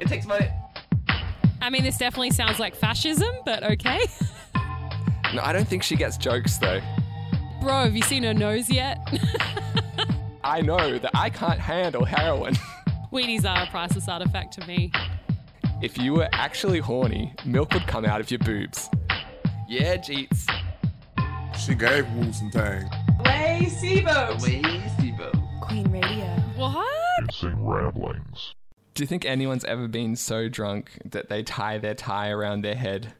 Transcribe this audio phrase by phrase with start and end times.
[0.00, 0.48] It takes money.
[1.60, 4.00] I mean, this definitely sounds like fascism, but okay.
[5.34, 6.80] No, I don't think she gets jokes though.
[7.60, 8.98] Bro, have you seen her nose yet?
[10.44, 12.54] I know that I can't handle heroin.
[13.12, 14.92] Wheaties are a priceless artifact to me.
[15.80, 18.90] if you were actually horny, milk would come out of your boobs.
[19.68, 20.46] Yeah, Jeets.
[21.58, 22.90] She gave Wu some tang.
[23.24, 24.42] Way Sibo.
[24.42, 24.60] Way
[24.98, 25.60] Sibo.
[25.62, 26.26] Queen Radio.
[26.56, 26.86] What?
[27.20, 28.54] Insane ramblings.
[28.94, 32.76] Do you think anyone's ever been so drunk that they tie their tie around their
[32.76, 33.12] head?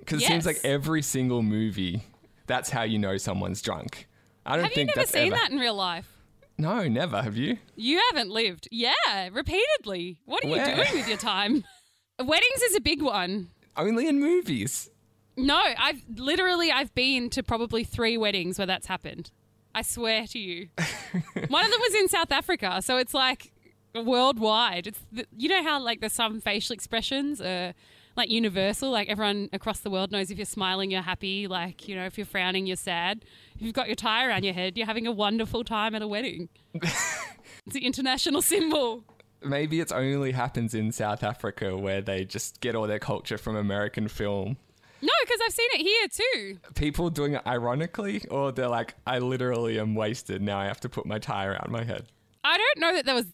[0.00, 2.02] Because it seems like every single movie,
[2.46, 4.08] that's how you know someone's drunk.
[4.46, 5.36] I don't Have you think never that's seen ever.
[5.36, 6.10] that in real life?
[6.56, 7.20] No, never.
[7.22, 7.58] Have you?
[7.76, 8.66] You haven't lived.
[8.72, 8.92] Yeah,
[9.30, 10.20] repeatedly.
[10.24, 10.68] What are Where?
[10.70, 11.64] you doing with your time?
[12.18, 13.48] Weddings is a big one.
[13.76, 14.90] Only in movies.
[15.36, 19.30] No, I've literally I've been to probably three weddings where that's happened.
[19.72, 20.68] I swear to you.
[21.48, 23.52] One of them was in South Africa, so it's like
[24.02, 24.86] worldwide.
[24.86, 27.74] It's the, you know how like there's some facial expressions are
[28.16, 28.90] like universal.
[28.90, 31.46] Like everyone across the world knows if you're smiling, you're happy.
[31.46, 33.24] Like you know if you're frowning, you're sad.
[33.54, 36.08] If you've got your tie around your head, you're having a wonderful time at a
[36.08, 36.48] wedding.
[36.74, 37.24] it's
[37.66, 39.04] the international symbol.
[39.42, 43.54] Maybe it's only happens in South Africa where they just get all their culture from
[43.54, 44.56] American film.
[45.00, 46.58] No, because I've seen it here too.
[46.74, 50.42] People doing it ironically, or they're like, I literally am wasted.
[50.42, 52.06] Now I have to put my tie around my head.
[52.42, 53.26] I don't know that there was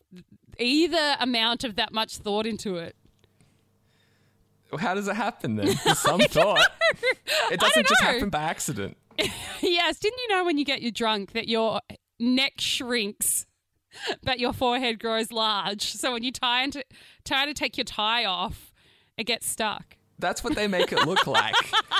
[0.58, 2.97] either amount of that much thought into it.
[4.70, 5.69] Well, how does it happen then?
[5.94, 6.58] Some thought.
[7.50, 8.96] It doesn't just happen by accident.
[9.61, 11.80] yes, didn't you know when you get you drunk that your
[12.19, 13.46] neck shrinks,
[14.24, 15.92] but your forehead grows large?
[15.92, 16.84] So when you tie into,
[17.24, 18.72] try to take your tie off,
[19.16, 19.96] it gets stuck.
[20.25, 21.55] That's what they make it look like.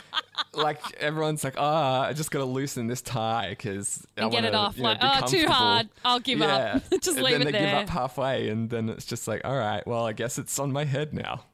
[0.55, 4.49] like everyone's like, ah, I just got to loosen this tie because I get wanna,
[4.49, 5.91] it off, you know, like, oh, too hard.
[6.07, 6.81] I'll give yeah.
[6.83, 6.83] up.
[7.03, 7.47] Just and leave it there.
[7.47, 10.15] And then they give up halfway, and then it's just like, all right, well, I
[10.15, 11.45] guess it's on my head now.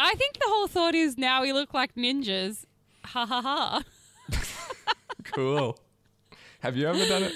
[0.00, 2.64] I think the whole thought is now we look like ninjas.
[3.04, 3.82] Ha ha ha.
[5.24, 5.78] Cool.
[6.60, 7.32] Have you ever done it?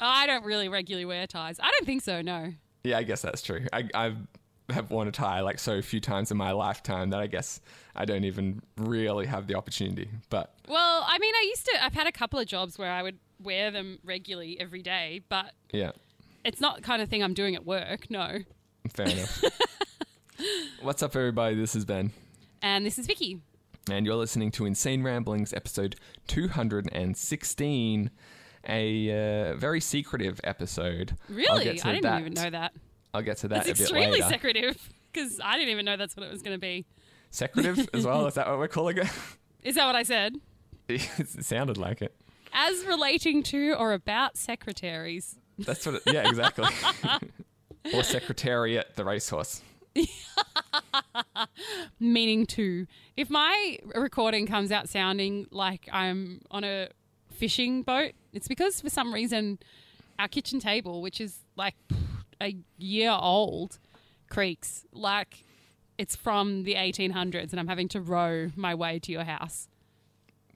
[0.00, 1.60] I don't really regularly wear ties.
[1.60, 2.52] I don't think so, no.
[2.82, 3.66] Yeah, I guess that's true.
[3.72, 4.14] I I
[4.72, 7.60] have worn a tie like so few times in my lifetime that I guess
[7.94, 10.10] I don't even really have the opportunity.
[10.28, 13.02] But Well, I mean, I used to, I've had a couple of jobs where I
[13.02, 15.92] would wear them regularly every day, but yeah,
[16.44, 18.38] it's not the kind of thing I'm doing at work, no.
[18.94, 19.44] fair enough.
[20.82, 21.54] What's up, everybody?
[21.54, 22.12] This is Ben.
[22.62, 23.40] And this is Vicki.
[23.90, 25.96] and you're listening to Insane Ramblings, episode
[26.28, 28.10] 216,
[28.68, 31.16] a uh, very secretive episode.
[31.28, 31.70] Really?
[31.70, 32.20] I didn't that.
[32.20, 32.72] even know that.
[33.12, 34.76] I'll get to that bit extremely secretive
[35.12, 36.86] because I didn't even know that's what it was going to be.
[37.30, 38.26] secretive as well?
[38.26, 39.08] Is that what we're calling it?
[39.62, 40.36] Is that what I said?
[40.88, 42.14] it sounded like it.
[42.52, 45.36] As relating to or about secretaries.
[45.58, 45.96] That's what.
[45.96, 46.68] It, yeah, exactly.
[47.94, 49.62] or secretariat, the racehorse.
[52.00, 52.86] meaning to.
[53.16, 56.88] If my recording comes out sounding like I'm on a
[57.30, 59.58] fishing boat, it's because for some reason
[60.18, 61.74] our kitchen table, which is like
[62.40, 63.78] a year old,
[64.28, 65.44] creaks like
[65.98, 69.68] it's from the 1800s and I'm having to row my way to your house.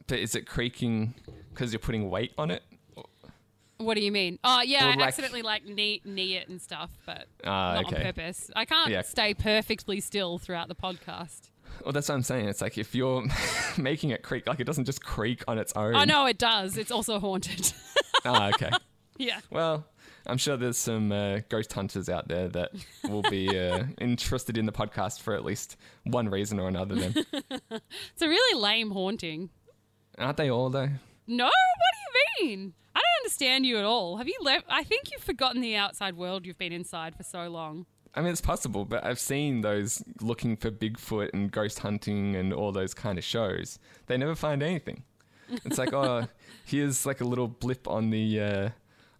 [0.06, 1.14] But is it creaking
[1.52, 2.62] because you're putting weight on it?
[3.78, 4.38] What do you mean?
[4.44, 7.96] Oh, yeah, I accidentally like knee, knee it and stuff, but Ah, not okay.
[7.96, 8.50] on purpose.
[8.54, 9.02] I can't Yeah.
[9.02, 11.50] stay perfectly still throughout the podcast.
[11.84, 12.48] Well, that's what I'm saying.
[12.48, 13.24] It's like if you're
[13.78, 15.94] making it creak, like it doesn't just creak on its own.
[15.96, 16.78] Oh, no, it does.
[16.78, 17.72] It's also haunted.
[18.24, 18.70] oh, okay.
[19.18, 19.40] yeah.
[19.50, 19.84] Well,
[20.26, 22.72] I'm sure there's some uh, ghost hunters out there that
[23.08, 26.94] will be uh, interested in the podcast for at least one reason or another.
[26.94, 27.14] Then
[27.70, 29.50] It's a really lame haunting.
[30.18, 30.88] aren't they all though?
[31.26, 32.74] No, what do you mean?
[32.96, 34.16] I don't understand you at all.
[34.18, 34.64] Have you left?
[34.68, 37.86] I think you've forgotten the outside world you've been inside for so long.
[38.14, 42.52] I mean, it's possible, but I've seen those looking for Bigfoot and ghost hunting and
[42.52, 43.80] all those kind of shows.
[44.06, 45.02] They never find anything.
[45.64, 46.28] It's like, oh,
[46.64, 48.68] here's like a little blip on the uh,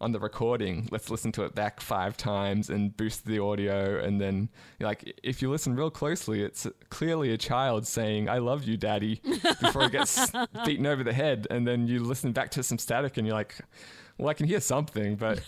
[0.04, 0.86] on the recording.
[0.92, 3.98] Let's listen to it back five times and boost the audio.
[3.98, 8.64] And then, like, if you listen real closely, it's clearly a child saying, "I love
[8.64, 9.22] you, Daddy,"
[9.62, 10.30] before it gets
[10.66, 11.46] beaten over the head.
[11.48, 13.56] And then you listen back to some static, and you're like,
[14.18, 15.40] "Well, I can hear something, but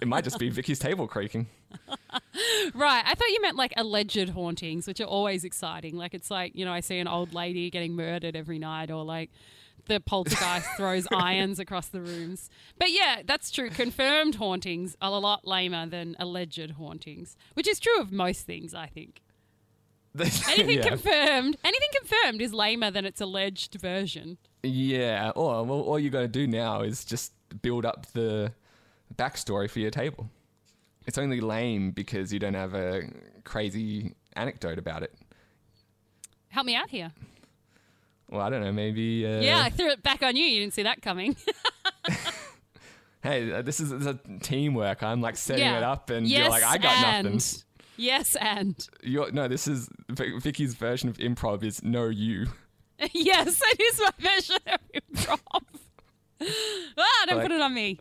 [0.00, 1.48] it might just be Vicki's table creaking."
[2.74, 3.02] Right.
[3.04, 5.96] I thought you meant like alleged hauntings, which are always exciting.
[5.96, 9.04] Like it's like, you know, I see an old lady getting murdered every night or
[9.04, 9.30] like
[9.86, 12.48] the poltergeist throws irons across the rooms.
[12.78, 13.70] But yeah, that's true.
[13.70, 18.74] Confirmed hauntings are a lot lamer than alleged hauntings, which is true of most things,
[18.74, 19.20] I think.
[20.18, 20.88] Anything Yeah.
[20.88, 24.38] confirmed, anything confirmed is lamer than its alleged version.
[24.64, 25.30] Yeah.
[25.36, 27.32] Or well, all you got to do now is just
[27.62, 28.52] build up the
[29.14, 30.28] backstory for your table.
[31.06, 33.02] it's only lame because you don't have a
[33.44, 35.14] crazy anecdote about it.
[36.48, 37.12] Help me out here.
[38.30, 38.72] Well, I don't know.
[38.72, 39.26] Maybe.
[39.26, 40.44] Uh, yeah, I threw it back on you.
[40.44, 41.36] You didn't see that coming.
[43.22, 45.02] Hey, uh, this is, this is teamwork.
[45.02, 45.76] I'm like setting yeah.
[45.76, 47.34] it up, and yes, you're like, I got and.
[47.34, 47.40] nothing.
[47.96, 48.88] Yes, and.
[49.02, 51.62] You're, no, this is Vicki's version of improv.
[51.62, 52.46] Is no you.
[53.12, 55.40] yes, that is my version of improv.
[56.98, 57.98] ah, don't Like, put it on me.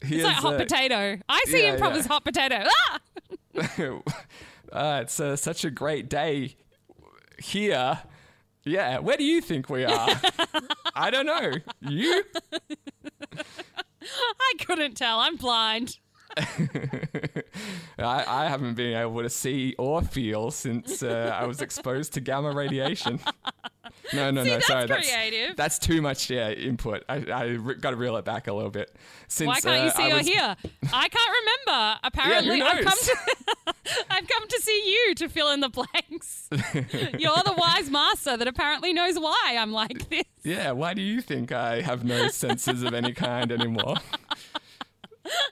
[0.00, 1.18] It's like hot uh, potato.
[1.28, 1.98] I see yeah, improv yeah.
[1.98, 2.64] as hot potato.
[2.66, 3.00] Ah!
[4.72, 6.56] uh, it's uh, such a great day
[7.38, 8.00] here.
[8.64, 10.08] Yeah, where do you think we are?
[10.94, 11.52] I don't know.
[11.80, 12.22] You?
[14.02, 15.18] I couldn't tell.
[15.20, 15.98] I'm blind.
[16.36, 17.44] I,
[17.98, 22.52] I haven't been able to see or feel since uh, I was exposed to gamma
[22.52, 23.20] radiation.
[24.12, 24.50] No, no, no.
[24.50, 25.56] that's sorry, creative.
[25.56, 26.28] that's that's too much.
[26.28, 27.04] Yeah, input.
[27.08, 28.94] I I re- got to reel it back a little bit.
[29.28, 30.56] Since Why can't you uh, see I or was- hear?
[30.92, 31.34] I can't
[31.66, 31.98] remember.
[32.04, 33.16] Apparently, I've come to
[34.10, 36.48] I've come to see you to fill in the blanks.
[36.52, 40.24] You're the wise master that apparently knows why I'm like this.
[40.42, 43.96] Yeah, why do you think I have no senses of any kind anymore?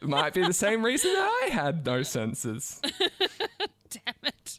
[0.02, 2.81] Might be the same reason that I had no senses.
[3.91, 4.58] Damn it.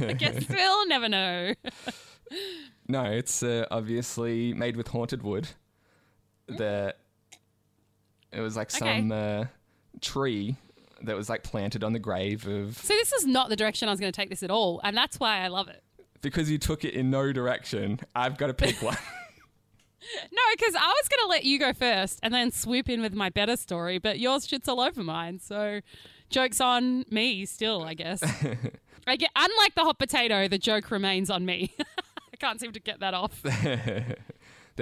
[0.00, 1.54] I guess we'll never know.
[2.88, 5.48] No, it's uh, obviously made with haunted wood.
[6.46, 6.94] The
[8.32, 9.44] it was like some uh,
[10.00, 10.56] tree
[11.02, 13.92] that was like planted on the grave of So this is not the direction I
[13.92, 15.82] was going to take this at all, and that's why I love it.
[16.20, 18.00] because you took it in no direction.
[18.14, 18.96] I've got to pick one.
[20.30, 23.14] No, because I was going to let you go first and then swoop in with
[23.14, 25.38] my better story, but yours shits all over mine.
[25.38, 25.80] So,
[26.28, 28.22] joke's on me still, I guess.
[29.06, 31.74] I get, unlike the hot potato, the joke remains on me.
[32.44, 33.40] Can't seem to get that off.
[33.42, 34.16] there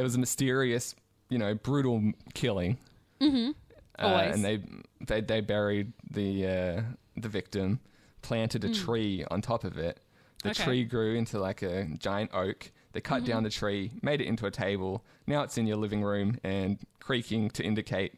[0.02, 0.96] was a mysterious,
[1.28, 2.78] you know, brutal killing.
[3.20, 3.50] Mm-hmm.
[3.98, 4.58] Uh, and they
[5.06, 6.82] they they buried the uh,
[7.16, 7.78] the victim,
[8.20, 8.84] planted a Mm.
[8.84, 10.00] tree on top of it.
[10.42, 10.64] The Okay.
[10.64, 12.72] tree grew into like a giant oak.
[12.94, 13.26] They cut Mm-hmm.
[13.26, 15.04] down the tree, made it into a table.
[15.28, 18.14] Now it's in your living room and creaking to indicate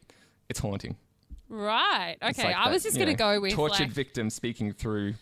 [0.49, 0.95] it's haunting.
[1.49, 2.15] Right.
[2.19, 2.45] Okay.
[2.45, 5.13] like I that, was just going to go with tortured like, victim speaking through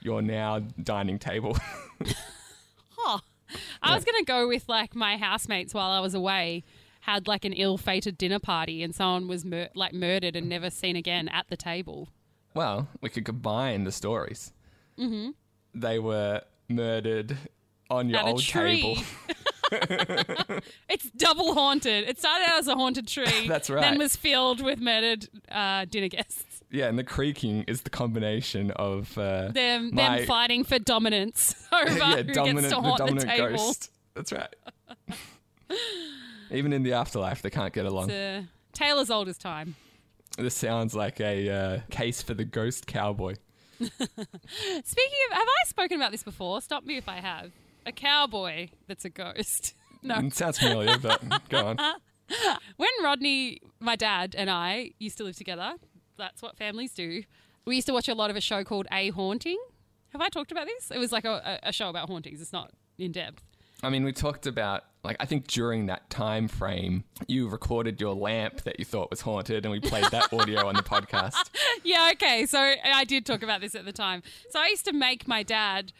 [0.00, 1.56] your now dining table.
[2.98, 3.18] huh.
[3.82, 6.64] I was going to go with like my housemates while I was away
[7.00, 10.94] had like an ill-fated dinner party and someone was mur- like murdered and never seen
[10.94, 12.08] again at the table.
[12.54, 14.52] Well, we could combine the stories.
[14.98, 15.30] Mm-hmm.
[15.74, 17.36] They were murdered
[17.90, 18.98] on your At old table.
[20.88, 22.08] It's double haunted.
[22.08, 23.46] It started out as a haunted tree.
[23.48, 23.80] That's right.
[23.80, 26.51] Then was filled with murdered uh, dinner guests.
[26.72, 31.54] Yeah, and the creaking is the combination of uh, Them, my them fighting for dominance
[31.72, 33.48] over yeah, who dominant, gets to the haunt the, dominant table.
[33.50, 33.90] ghost.
[34.14, 34.54] That's right.
[36.50, 38.10] Even in the afterlife, they can't get along.
[38.10, 39.76] It's, uh, tale as old as time.
[40.38, 43.34] This sounds like a uh, case for the ghost cowboy.
[43.78, 46.62] Speaking of, have I spoken about this before?
[46.62, 47.52] Stop me if I have.
[47.84, 49.74] A cowboy that's a ghost.
[50.02, 50.16] No.
[50.18, 51.76] It sounds familiar, but go on.
[52.76, 55.74] When Rodney, my dad, and I used to live together,
[56.16, 57.22] that's what families do.
[57.64, 59.58] We used to watch a lot of a show called A Haunting.
[60.10, 60.90] Have I talked about this?
[60.90, 62.40] It was like a, a show about hauntings.
[62.40, 63.42] It's not in depth.
[63.82, 68.14] I mean, we talked about like I think during that time frame, you recorded your
[68.14, 71.50] lamp that you thought was haunted, and we played that audio on the podcast.
[71.82, 72.46] Yeah, okay.
[72.46, 74.22] So I did talk about this at the time.
[74.50, 75.92] So I used to make my dad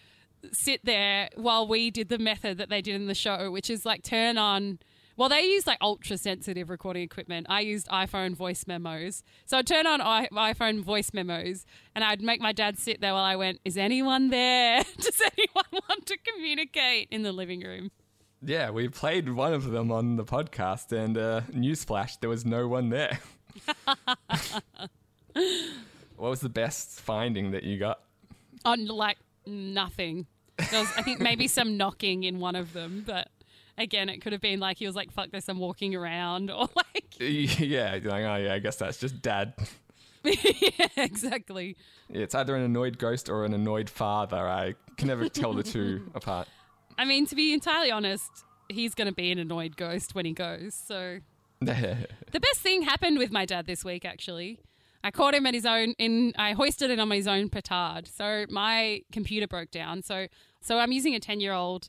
[0.53, 3.85] sit there while we did the method that they did in the show, which is
[3.85, 4.79] like turn on.
[5.17, 7.47] Well, they used like ultra sensitive recording equipment.
[7.51, 9.23] I used iPhone voice memos.
[9.45, 13.13] So I'd turn on I- iPhone voice memos and I'd make my dad sit there
[13.13, 14.83] while I went, Is anyone there?
[14.99, 17.91] Does anyone want to communicate in the living room?
[18.45, 22.67] Yeah, we played one of them on the podcast, and uh, newsflash, there was no
[22.67, 23.21] one there.
[26.17, 28.01] what was the best finding that you got?
[28.65, 30.27] On like nothing.
[30.71, 33.29] There was, I think, maybe some knocking in one of them, but
[33.79, 36.69] again, it could have been like he was like, fuck this, I'm walking around, or
[36.75, 39.55] like, Yeah, you're like, oh yeah, I guess that's just dad.
[40.25, 41.77] yeah, exactly.
[42.09, 44.49] It's either an annoyed ghost or an annoyed father.
[44.49, 46.47] I can never tell the two apart.
[46.97, 48.31] I mean, to be entirely honest,
[48.69, 50.75] he's going to be an annoyed ghost when he goes.
[50.75, 51.19] So
[51.61, 54.61] the best thing happened with my dad this week, actually.
[55.05, 58.07] I caught him at his own in I hoisted it on his own petard.
[58.07, 60.03] So my computer broke down.
[60.03, 60.29] So
[60.61, 61.89] so I'm using a 10-year-old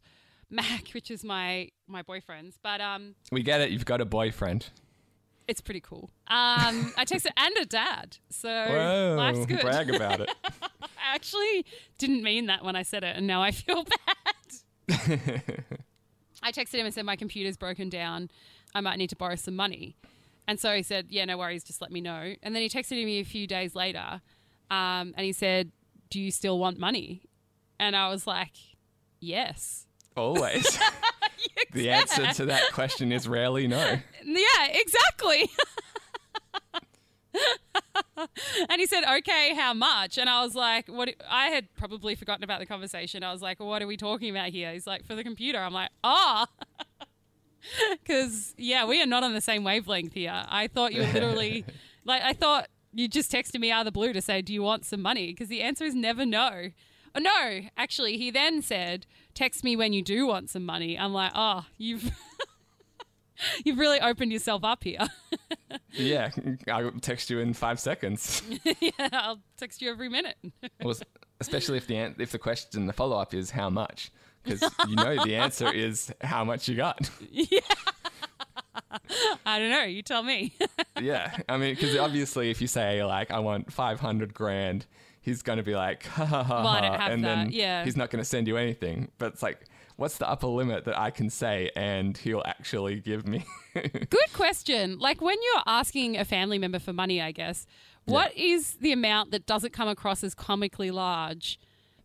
[0.53, 3.71] Mac, which is my my boyfriend's, but um we get it.
[3.71, 4.69] You've got a boyfriend.
[5.47, 6.09] it's pretty cool.
[6.27, 8.17] Um I texted and a dad.
[8.29, 9.61] So Whoa, life's good.
[9.61, 10.29] brag about it.
[10.83, 11.65] I actually
[11.97, 13.83] didn't mean that when I said it, and now I feel
[14.87, 15.63] bad.
[16.41, 18.29] I texted him and said, My computer's broken down.
[18.75, 19.95] I might need to borrow some money.
[20.47, 22.33] And so he said, Yeah, no worries, just let me know.
[22.43, 24.21] And then he texted me a few days later,
[24.71, 25.71] Um, and he said,
[26.09, 27.21] "Do you still want money?"
[27.79, 28.53] And I was like,
[29.19, 30.79] "Yes." Always.
[31.73, 33.97] The answer to that question is rarely no.
[34.23, 35.49] Yeah, exactly.
[38.69, 42.43] and he said, "Okay, how much?" And I was like, "What?" I had probably forgotten
[42.43, 43.23] about the conversation.
[43.23, 45.73] I was like, "What are we talking about here?" He's like, "For the computer." I'm
[45.73, 46.47] like, "Ah."
[47.91, 50.43] Because yeah, we are not on the same wavelength here.
[50.49, 51.63] I thought you were literally
[52.03, 54.61] like I thought you just texted me out of the blue to say, "Do you
[54.61, 56.71] want some money?" Because the answer is never no.
[57.15, 59.05] Oh, no, actually, he then said,
[59.35, 62.11] "Text me when you do want some money." I'm like, "Oh, you've
[63.65, 64.99] you've really opened yourself up here."
[65.95, 66.31] Yeah,
[66.71, 68.41] I'll text you in five seconds.
[68.63, 70.37] yeah, I'll text you every minute.
[70.83, 70.95] Well,
[71.39, 74.11] especially if the an- if the question, the follow up is how much,
[74.43, 77.09] because you know the answer is how much you got.
[77.29, 77.59] Yeah.
[79.45, 79.83] I don't know.
[79.83, 80.55] You tell me.
[80.99, 84.85] yeah, I mean, because obviously, if you say like I want five hundred grand,
[85.23, 87.51] he's going to be like, ha ha ha, Well, I don't have and that, then
[87.51, 87.83] yeah.
[87.83, 89.09] he's not going to send you anything.
[89.17, 89.65] But it's like,
[89.95, 93.45] what's the upper limit that I can say and he'll actually give me?
[93.73, 94.99] Good question.
[94.99, 97.65] Like when you're asking a family member for money, I guess,
[98.05, 101.57] what is the amount that doesn't come across as comically large?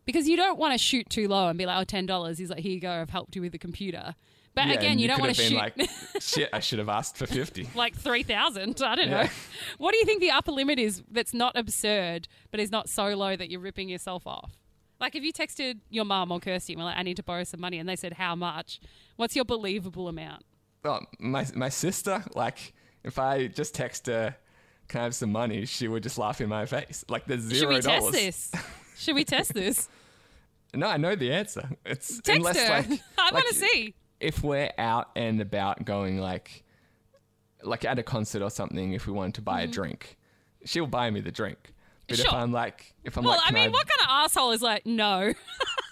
[0.05, 2.37] Because you don't want to shoot too low and be like, oh, $10.
[2.37, 2.89] He's like, here you go.
[2.89, 4.15] I've helped you with the computer.
[4.59, 5.73] But Yeah, again, and you, don't want to shoot like,
[6.19, 7.69] shit, I should have asked for fifty.
[7.75, 8.81] like 3,000.
[8.81, 9.27] I don't know.
[9.77, 13.07] What do you think the upper limit is that's not absurd, but is not so
[13.15, 14.51] low that you're ripping yourself off?
[14.99, 17.43] Like if you texted your mum or Kirsty and were like, I need to borrow
[17.45, 18.81] some money, and they said, how much?
[19.15, 20.43] What's your believable amount?
[20.83, 22.73] Oh, my my sister, like,
[23.03, 24.35] if I just text her,
[24.89, 25.65] can I have some money?
[25.65, 27.05] She would just laugh in my face.
[27.07, 28.11] Like, there's Should zero we test dollars.
[28.13, 28.51] this?
[28.97, 29.87] Should we test this?
[30.71, 31.67] No, I know the answer.
[31.83, 32.69] It's Text unless her.
[32.69, 33.95] like I like, want to see.
[34.19, 36.63] If we're out and about going like
[37.63, 38.93] like at a concert or something.
[38.93, 40.17] If we wanted to buy a drink,
[40.65, 41.73] she'll buy me the drink.
[42.07, 42.35] But if Mm-hmm.
[42.35, 45.33] I'm like, if I'm Well, like, I mean, what kind of asshole is like, no?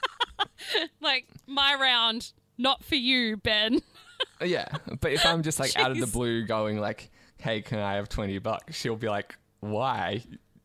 [1.02, 3.82] like, my round, not for you, Ben.
[4.42, 4.68] yeah.
[5.00, 8.10] But if I'm just like out of the blue going like, hey, can I have
[8.10, 8.76] twenty bucks?
[8.76, 10.24] She'll be like, why?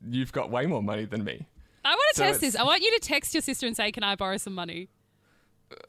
[0.09, 1.47] You've got way more money than me.
[1.85, 2.57] I want to So test this.
[2.57, 4.88] I want you to text your sister and say, can I borrow some money?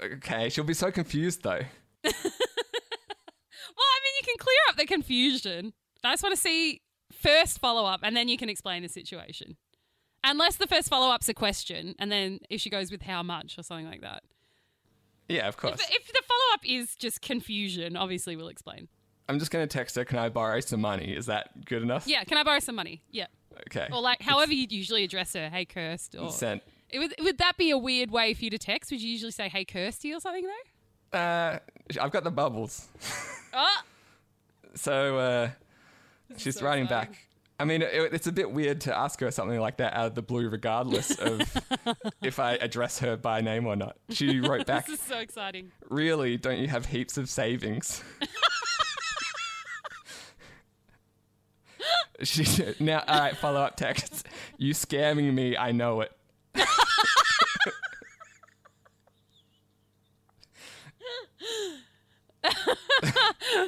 [0.01, 1.61] Okay, she'll be so confused though.
[3.75, 5.73] Well, I mean, you can clear up the confusion.
[6.03, 9.57] I just want to see first follow up, and then you can explain the situation.
[10.23, 13.57] Unless the first follow up's a question, and then if she goes with how much
[13.57, 14.23] or something like that.
[15.27, 15.81] Yeah, of course.
[15.81, 18.87] If, if the follow up is just confusion, obviously we'll explain.
[19.29, 20.05] I'm just gonna text her.
[20.05, 21.13] Can I borrow some money?
[21.15, 22.07] Is that good enough?
[22.07, 23.01] Yeah, can I borrow some money?
[23.09, 23.27] Yeah.
[23.67, 23.87] Okay.
[23.91, 26.21] Or like however you'd usually address her, hey Kirst.
[26.21, 26.61] Or Sent.
[26.93, 28.91] It would, would that be a weird way for you to text?
[28.91, 30.45] Would you usually say hey Kirsty or something
[31.12, 31.17] though?
[31.17, 31.59] Uh,
[32.00, 32.88] I've got the bubbles.
[33.55, 33.81] Oh,
[34.73, 35.50] So uh,
[36.38, 37.12] she's so writing exciting.
[37.12, 37.27] back.
[37.59, 40.15] I mean, it, it's a bit weird to ask her something like that out of
[40.15, 41.41] the blue, regardless of
[42.23, 43.95] if I address her by name or not.
[44.09, 45.71] She wrote back, this is so exciting.
[45.89, 48.03] Really, don't you have heaps of savings?
[52.23, 52.45] she
[52.79, 54.27] now, all right, follow up text.
[54.57, 56.12] You scamming me, I know it.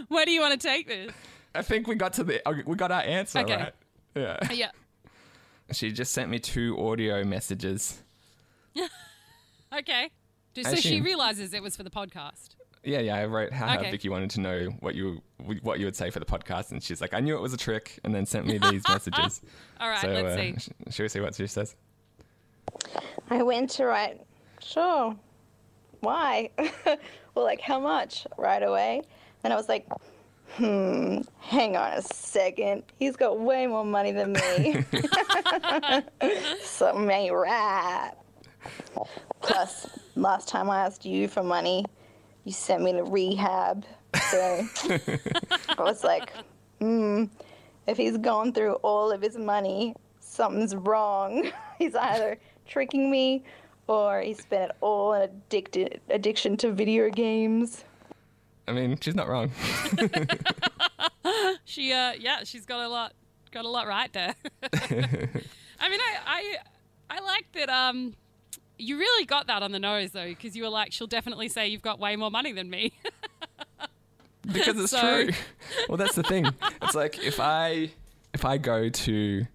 [0.07, 1.11] Where do you want to take this?
[1.53, 3.55] I think we got to the, uh, we got our answer, Okay.
[3.55, 3.73] right?
[4.15, 4.37] Yeah.
[4.53, 4.71] Yeah.
[5.71, 8.01] She just sent me two audio messages.
[9.75, 10.09] Okay.
[10.53, 11.03] Just so she assume.
[11.03, 12.55] realizes it was for the podcast.
[12.85, 13.15] Yeah, yeah.
[13.17, 13.91] I wrote how Okay.
[13.91, 15.21] Vicki wanted to know what you
[15.63, 17.57] what you would say for the podcast, and she's like, "I knew it was a
[17.57, 19.41] trick," and then sent me these messages.
[19.81, 20.55] All right, so, let's uh, see.
[20.59, 21.75] sh- should we see what she says?
[23.29, 24.21] I went to write,
[24.59, 25.15] sure.
[26.01, 26.49] Why?
[26.85, 28.27] well, like, how much?
[28.37, 29.01] Right away.
[29.43, 29.87] And I was like,
[30.53, 32.83] hmm, hang on a second.
[32.97, 34.85] He's got way more money than me.
[36.61, 38.13] Something ain't right.
[39.41, 41.85] Plus, last time I asked you for money,
[42.43, 43.85] you sent me to rehab.
[44.31, 46.31] So I was like,
[46.79, 47.25] hmm,
[47.87, 51.51] if he's gone through all of his money, something's wrong.
[51.79, 53.43] he's either tricking me
[53.87, 57.83] or he spent it all in addicted addiction to video games.
[58.67, 59.51] I mean, she's not wrong.
[61.65, 63.13] She, uh, yeah, she's got a lot,
[63.51, 64.35] got a lot right there.
[64.63, 66.55] I mean, I, I,
[67.09, 67.69] I like that.
[67.69, 68.13] Um,
[68.77, 71.67] you really got that on the nose though, because you were like, she'll definitely say
[71.67, 72.93] you've got way more money than me.
[74.45, 75.33] because it's So- true.
[75.89, 76.45] Well, that's the thing.
[76.83, 77.89] It's like if I
[78.33, 79.45] if I go to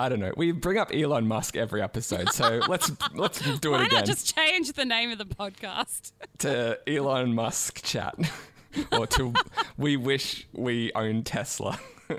[0.00, 0.32] I don't know.
[0.34, 4.06] We bring up Elon Musk every episode, so let's let's do it Why again not
[4.06, 6.12] just change the name of the podcast?
[6.38, 8.14] to Elon Musk chat,
[8.92, 9.34] or to
[9.76, 11.78] we wish we own Tesla.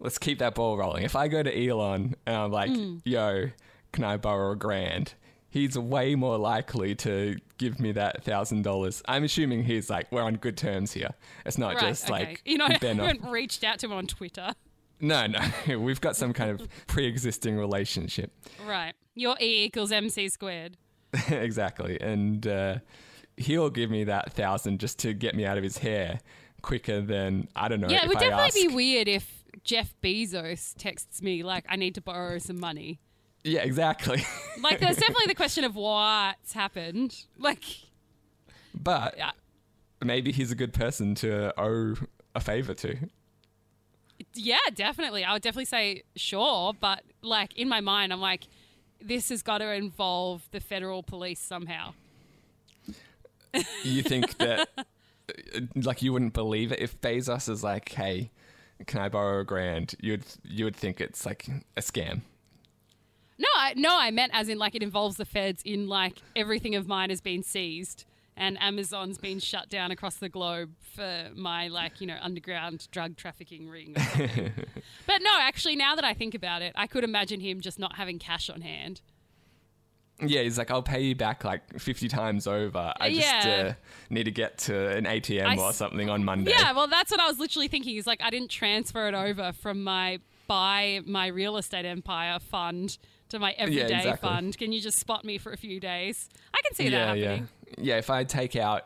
[0.00, 1.02] let's keep that ball rolling.
[1.02, 2.96] If I go to Elon and I'm like, Hmm.
[3.04, 3.50] yo,
[3.92, 5.12] can I borrow a grand?
[5.50, 9.02] He's way more likely to give me that thousand dollars.
[9.06, 11.10] I'm assuming he's like, we're on good terms here.
[11.44, 11.88] It's not right.
[11.88, 12.12] just okay.
[12.12, 14.54] like you know, I haven't reached out to him on Twitter.
[15.00, 15.40] No, no.
[15.78, 18.32] We've got some kind of pre-existing relationship.
[18.66, 18.94] Right.
[19.14, 20.76] Your E equals MC squared.
[21.28, 22.00] exactly.
[22.00, 22.76] And uh,
[23.36, 26.20] he'll give me that thousand just to get me out of his hair
[26.62, 27.88] quicker than I don't know.
[27.88, 31.94] yeah, it would I definitely be weird if Jeff Bezos texts me like, "I need
[31.96, 33.00] to borrow some money."
[33.42, 34.22] Yeah, exactly.
[34.62, 37.24] Like, there's definitely the question of what's happened.
[37.38, 37.64] Like,
[38.74, 39.30] but yeah,
[40.04, 41.94] maybe he's a good person to owe
[42.34, 42.96] a favor to.
[44.34, 45.24] Yeah, definitely.
[45.24, 48.46] I would definitely say sure, but like in my mind, I'm like,
[49.00, 51.94] this has got to involve the federal police somehow.
[53.82, 54.82] You think that, uh,
[55.74, 58.30] like, you wouldn't believe it if Bezos is like, "Hey,
[58.86, 62.20] can I borrow a grand?" You'd you would think it's like a scam.
[63.38, 66.74] No, I, no, I meant as in like it involves the feds in like everything
[66.74, 68.04] of mine has been seized
[68.40, 73.16] and Amazon's been shut down across the globe for my like you know underground drug
[73.16, 73.94] trafficking ring.
[75.06, 77.96] but no, actually, now that I think about it, I could imagine him just not
[77.96, 79.02] having cash on hand.
[80.22, 82.92] Yeah, he's like, "I'll pay you back like fifty times over.
[83.00, 83.68] I just Yeah.
[83.70, 83.72] uh,
[84.10, 87.10] need to get to an ATM I or s- something on Monday." Yeah, well, that's
[87.10, 87.96] what I was literally thinking.
[87.96, 92.98] Is like I didn't transfer it over from my buy my real estate empire fund
[93.30, 94.28] to my everyday exactly.
[94.28, 94.58] fund.
[94.58, 96.28] Can you just spot me for a few days?
[96.52, 97.48] I can see that yeah, happening.
[97.78, 97.98] Yeah, yeah.
[97.98, 98.84] If I take out,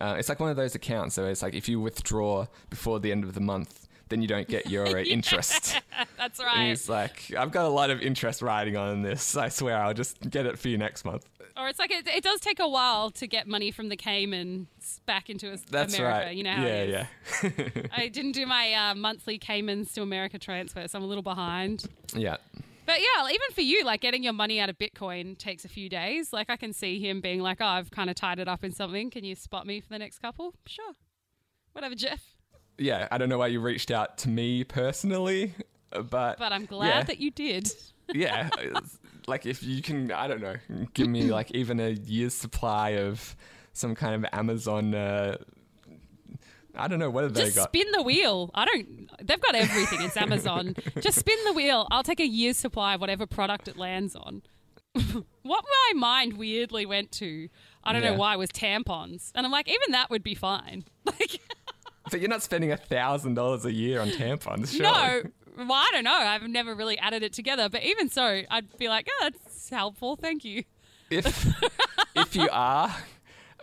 [0.00, 1.14] uh, it's like one of those accounts.
[1.14, 4.46] So it's like if you withdraw before the end of the month, then you don't
[4.48, 5.80] get your uh, interest.
[6.18, 6.68] That's And right.
[6.68, 9.36] he's like, I've got a lot of interest riding on this.
[9.36, 11.26] I swear, I'll just get it for you next month.
[11.58, 15.00] Or it's like it, it does take a while to get money from the Caymans
[15.06, 16.26] back into That's America.
[16.26, 16.36] right.
[16.36, 17.52] You know how yeah, it is.
[17.72, 21.22] yeah, I didn't do my uh, monthly Caymans to America transfer, so I'm a little
[21.22, 21.86] behind.
[22.14, 22.36] yeah.
[22.86, 25.88] But yeah, even for you, like getting your money out of Bitcoin takes a few
[25.88, 26.32] days.
[26.32, 28.72] Like I can see him being like, "Oh, I've kind of tied it up in
[28.72, 29.10] something.
[29.10, 30.92] Can you spot me for the next couple?" Sure,
[31.72, 32.36] whatever, Jeff.
[32.78, 35.54] Yeah, I don't know why you reached out to me personally,
[35.92, 37.02] uh, but But I'm glad yeah.
[37.04, 37.72] that you did.
[38.14, 38.50] yeah,
[39.26, 40.56] like if you can, I don't know,
[40.94, 43.34] give me like even a year's supply of
[43.72, 44.94] some kind of Amazon.
[44.94, 45.38] Uh,
[46.76, 47.68] I don't know what have they Just got.
[47.70, 48.50] spin the wheel.
[48.54, 49.08] I don't.
[49.22, 50.02] They've got everything.
[50.02, 50.74] It's Amazon.
[51.00, 51.88] Just spin the wheel.
[51.90, 54.42] I'll take a year's supply of whatever product it lands on.
[55.42, 57.48] what my mind weirdly went to,
[57.84, 58.12] I don't Yeah.
[58.12, 60.84] know why, was tampons, and I'm like, even that would be fine.
[61.04, 61.40] Like,
[62.10, 64.82] But you're not spending a thousand dollars a year on tampons, sure.
[64.82, 65.22] no.
[65.56, 66.12] Well, I don't know.
[66.14, 70.16] I've never really added it together, but even so, I'd be like, oh, that's helpful.
[70.16, 70.64] Thank you.
[71.10, 71.46] If
[72.14, 72.94] if you are,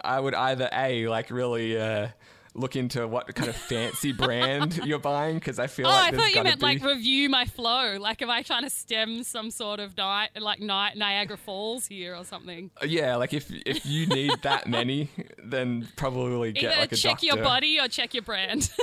[0.03, 2.07] I would either a like really uh,
[2.55, 6.13] look into what kind of fancy brand you're buying because I feel like Oh, like
[6.13, 7.97] I thought you meant be, like review my flow.
[7.99, 12.15] Like, am I trying to stem some sort of night, like night Niagara Falls here
[12.15, 12.69] or something?
[12.81, 15.09] Uh, yeah, like if if you need that many,
[15.43, 17.25] then probably get Either like a check doctor.
[17.25, 18.69] your body or check your brand.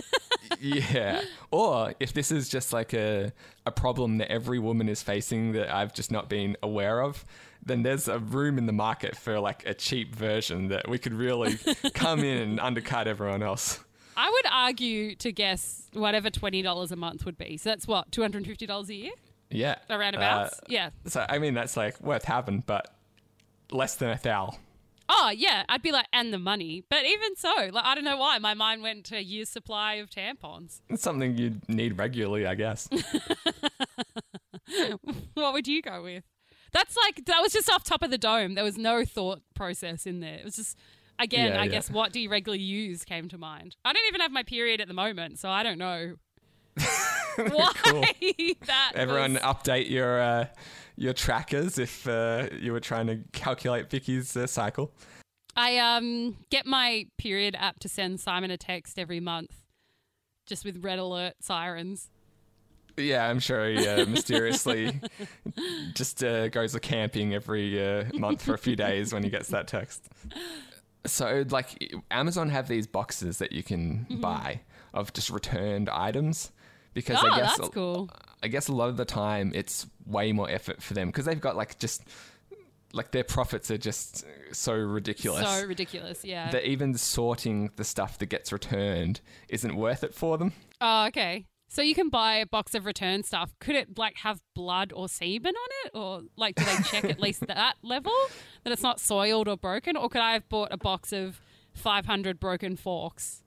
[0.59, 1.22] Yeah.
[1.52, 3.33] Or if this is just like a,
[3.66, 7.24] a problem that every woman is facing that I've just not been aware of,
[7.64, 11.12] then there's a room in the market for like a cheap version that we could
[11.14, 11.57] really
[11.94, 13.81] come in and undercut everyone else.
[14.16, 17.57] I would argue to guess whatever twenty dollars a month would be.
[17.57, 19.12] So that's what two hundred and fifty dollars a year,
[19.51, 19.77] Yeah.
[19.88, 20.46] around about.
[20.46, 20.90] Uh, yeah.
[21.07, 22.94] so I mean that's like worth having, but
[23.70, 24.57] less than a thou.
[25.12, 26.85] Oh yeah, I'd be like, and the money.
[26.88, 29.94] But even so, like I don't know why my mind went to a year's supply
[29.94, 30.81] of tampons.
[30.88, 32.88] It's something you need regularly, I guess.
[35.35, 36.23] What would you go with?
[36.72, 38.54] That's like that was just off top of the dome.
[38.54, 40.35] There was no thought process in there.
[40.37, 40.78] It was just
[41.18, 41.70] again, Yeah, I yeah.
[41.70, 43.76] guess what do you regularly use came to mind.
[43.85, 46.14] I don't even have my period at the moment, so I don't know
[47.37, 48.92] why that.
[48.94, 50.46] Everyone was- update your uh,
[50.96, 54.92] your trackers if uh, you were trying to calculate Vicki's uh, cycle.
[55.56, 59.52] I um get my period app to send Simon a text every month,
[60.46, 62.09] just with red alert sirens.
[63.00, 65.00] Yeah, I'm sure he uh, mysteriously
[65.94, 69.66] just uh, goes camping every uh, month for a few days when he gets that
[69.66, 70.08] text.
[71.06, 74.60] So, like, Amazon have these boxes that you can buy
[74.92, 76.52] of just returned items
[76.94, 77.26] because Mm-hmm.
[77.26, 78.10] Oh, I guess that's cool.
[78.42, 81.40] I guess a lot of the time it's way more effort for them because they've
[81.40, 82.02] got like just
[82.92, 85.46] like their profits are just so ridiculous.
[85.46, 86.50] So ridiculous, yeah.
[86.50, 90.52] that even sorting the stuff that gets returned isn't worth it for them.
[90.80, 91.46] oh, okay.
[91.72, 93.54] So you can buy a box of return stuff.
[93.61, 97.20] Could it like have blood or semen on it, or like do they check at
[97.20, 98.12] least that level
[98.64, 101.40] that it's not soiled or broken, or could I have bought a box of
[101.74, 103.44] 500 broken forks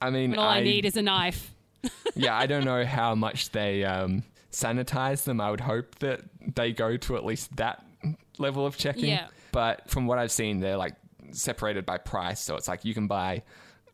[0.00, 1.54] I mean, and all I, need is a knife?
[2.14, 5.40] yeah, I don't know how much they um, sanitize them.
[5.40, 6.20] I would hope that
[6.54, 7.82] they go to at least that
[8.36, 9.06] level of checking.
[9.06, 9.28] Yeah.
[9.52, 10.96] But from what I've seen, they're like
[11.30, 12.40] separated by price.
[12.40, 13.42] So it's like you can buy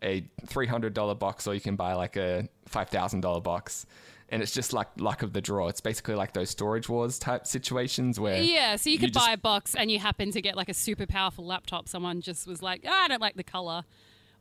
[0.05, 3.87] a $300 box or you can buy like a $5,000 box.
[4.29, 5.69] And it's just like luck of the draw.
[5.69, 8.41] It's basically like those storage wars type situations where.
[8.43, 11.07] Yeah, so you could buy a box and you happen to get like a super
[11.07, 11.89] powerful laptop.
[11.89, 13.85] Someone just was like, oh, I don't like the color.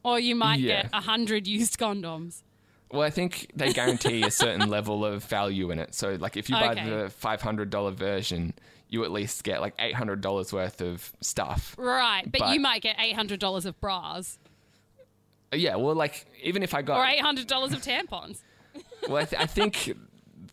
[0.03, 0.83] Or you might Yeah.
[0.83, 2.43] get a hundred used condoms.
[2.91, 5.95] Well, I think they guarantee a certain level of value in it.
[5.95, 6.89] So, like, if you buy Okay.
[6.89, 8.53] the five hundred dollar version,
[8.89, 11.75] you at least get like eight hundred dollars worth of stuff.
[11.77, 14.37] Right, but, But- you might get $800 of bras
[15.53, 18.39] Uh, yeah, well, like even if I got or $800 of tampons.
[19.07, 19.93] well, I, th- I think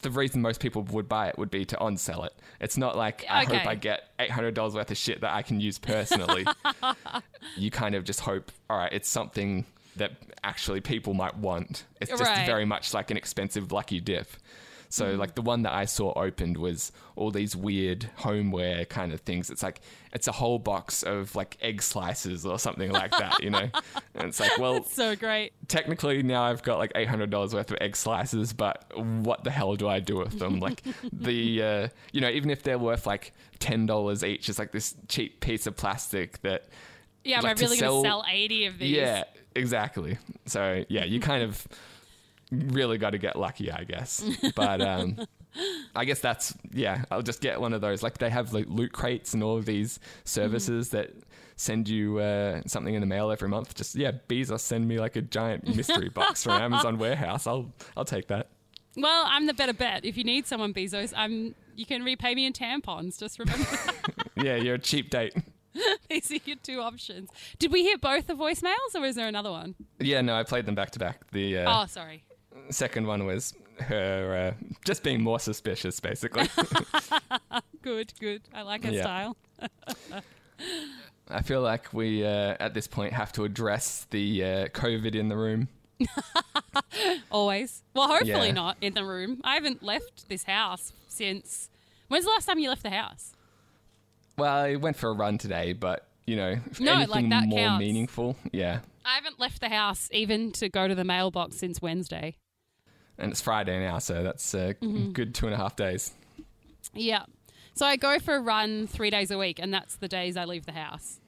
[0.02, 2.32] the reason most people would buy it would be to on sell it.
[2.60, 3.58] It's not like I Okay.
[3.58, 6.46] hope I get eight hundred dollars worth of shit that I can use personally.
[7.56, 9.64] you kind of just hope, all right, it's something
[9.96, 10.12] that
[10.44, 11.84] actually people might want.
[12.00, 12.46] It's just Right.
[12.46, 14.28] very much like an expensive lucky dip.
[14.92, 19.20] So like the one that I saw opened was all these weird homeware kind of
[19.20, 19.48] things.
[19.48, 19.80] It's like
[20.12, 23.70] it's a whole box of like egg slices or something like that, you know.
[24.16, 25.52] And it's like, well, So great.
[25.68, 29.50] technically now I've got like eight hundred dollars worth of egg slices, but what the
[29.52, 30.58] hell do I do with them?
[30.58, 34.72] Like the uh, you know even if they're worth like ten dollars each, it's like
[34.72, 36.64] this cheap piece of plastic that
[37.22, 38.90] Yeah, am Like I to really going to sell 80 of these?
[38.90, 39.22] yeah
[39.54, 40.18] exactly.
[40.46, 41.66] So yeah, you kind of
[42.50, 44.22] really got to get lucky, I guess.
[44.54, 45.18] But um,
[45.94, 47.04] I guess that's yeah.
[47.10, 48.02] I'll just get one of those.
[48.02, 51.10] Like they have like loot crates and all of these services that
[51.56, 53.74] send you uh, something in the mail every month.
[53.74, 57.46] Just yeah, Bezos send me like a giant mystery box from Amazon warehouse.
[57.46, 58.48] I'll I'll take that.
[58.96, 60.04] Well, I'm the better bet.
[60.04, 61.54] If you need someone, Bezos, I'm.
[61.76, 63.18] You can repay me in tampons.
[63.18, 63.66] Just remember
[64.36, 65.32] Yeah, you're a cheap date.
[66.10, 67.30] these are your two options.
[67.58, 69.74] Did we hear both the voicemails, or is there another one?
[69.98, 71.30] Yeah, no, I played them back to back.
[71.30, 72.24] The uh, Oh, sorry.
[72.70, 76.48] Second one was her uh, just being more suspicious, basically.
[77.82, 78.42] Good, good.
[78.52, 79.02] I like her Yeah.
[79.02, 79.36] style.
[81.30, 85.28] I feel like we uh, at this point have to address the uh, COVID in
[85.28, 85.68] the room.
[87.30, 87.82] Always.
[87.94, 88.52] Well, hopefully Yeah.
[88.52, 89.40] not in the room.
[89.44, 91.70] I haven't left this house since.
[92.08, 93.32] When's the last time you left the house?
[94.36, 97.58] Well, I went for a run today, but you know, No, like anything that more
[97.60, 97.80] counts.
[97.80, 98.80] meaningful, yeah.
[99.04, 102.36] I haven't left the house even to go to the mailbox since Wednesday.
[103.20, 105.12] And it's Friday now, so that's a Mm-hmm.
[105.12, 106.12] good two and a half days.
[106.94, 107.24] Yeah.
[107.74, 110.44] So I go for a run three days a week, and that's the days I
[110.44, 111.18] leave the house.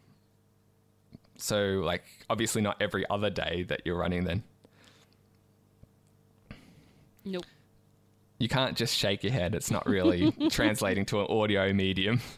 [1.36, 4.24] So, like, obviously not every other day that you're running.
[4.24, 4.42] Then
[7.24, 7.44] Nope.
[8.38, 9.54] you can't just shake your head.
[9.54, 12.20] It's not really translating to an audio medium.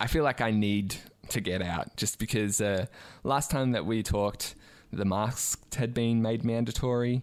[0.00, 0.96] I feel like I need
[1.30, 2.86] to get out just because uh,
[3.24, 4.54] last time that we talked,
[4.92, 7.22] the masks had been made mandatory.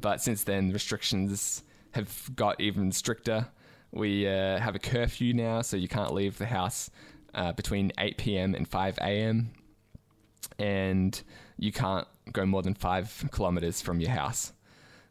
[0.00, 3.46] But since then, restrictions have got even stricter.
[3.92, 6.90] We uh, have a curfew now, so you can't leave the house
[7.34, 8.54] uh, between 8 p.m.
[8.54, 9.50] and 5 a.m.
[10.58, 11.20] And
[11.58, 14.52] you can't go more than five kilometers from your house.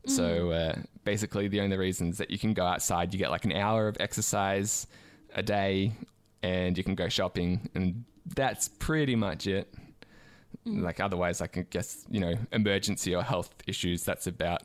[0.07, 3.51] So uh, basically, the only reasons that you can go outside, you get like an
[3.53, 4.85] hour of exercise
[5.33, 5.93] a day,
[6.43, 8.05] and you can go shopping, and
[8.35, 9.73] that's pretty much it.
[10.65, 14.03] Like otherwise, I can guess you know emergency or health issues.
[14.03, 14.61] That's about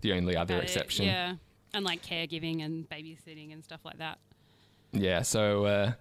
[0.00, 1.06] the only other About it, exception.
[1.06, 1.34] Yeah.
[1.72, 4.18] And like caregiving and babysitting and stuff like that.
[4.92, 5.92] Yeah, so uh,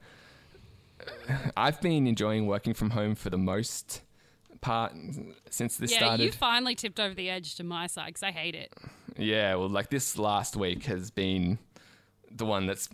[1.56, 4.02] I've been enjoying working from home for the most
[4.62, 4.94] part
[5.50, 6.24] since this yeah, started.
[6.24, 8.74] you finally tipped over the edge to my side because I hate it.
[9.18, 11.60] Yeah, well, like this last week has been
[12.32, 12.90] the one that's,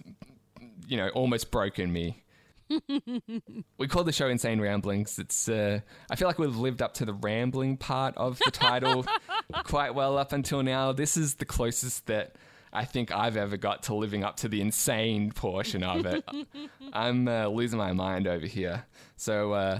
[0.87, 2.23] you know, almost broken me.
[3.77, 5.19] we call the show Insane Ramblings.
[5.19, 9.05] It's, uh, I feel like we've lived up to the rambling part of the title
[9.65, 10.91] quite well up until now.
[10.91, 12.35] This is the closest that
[12.73, 16.25] I think I've ever got to living up to the insane portion of it.
[16.93, 18.85] I'm uh, losing my mind over here.
[19.15, 19.79] So, uh,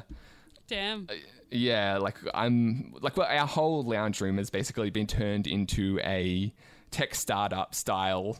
[0.67, 1.07] Damn.
[1.51, 6.53] yeah, like I'm like well, our whole lounge room has basically been turned into a
[6.95, 8.37] tech startup style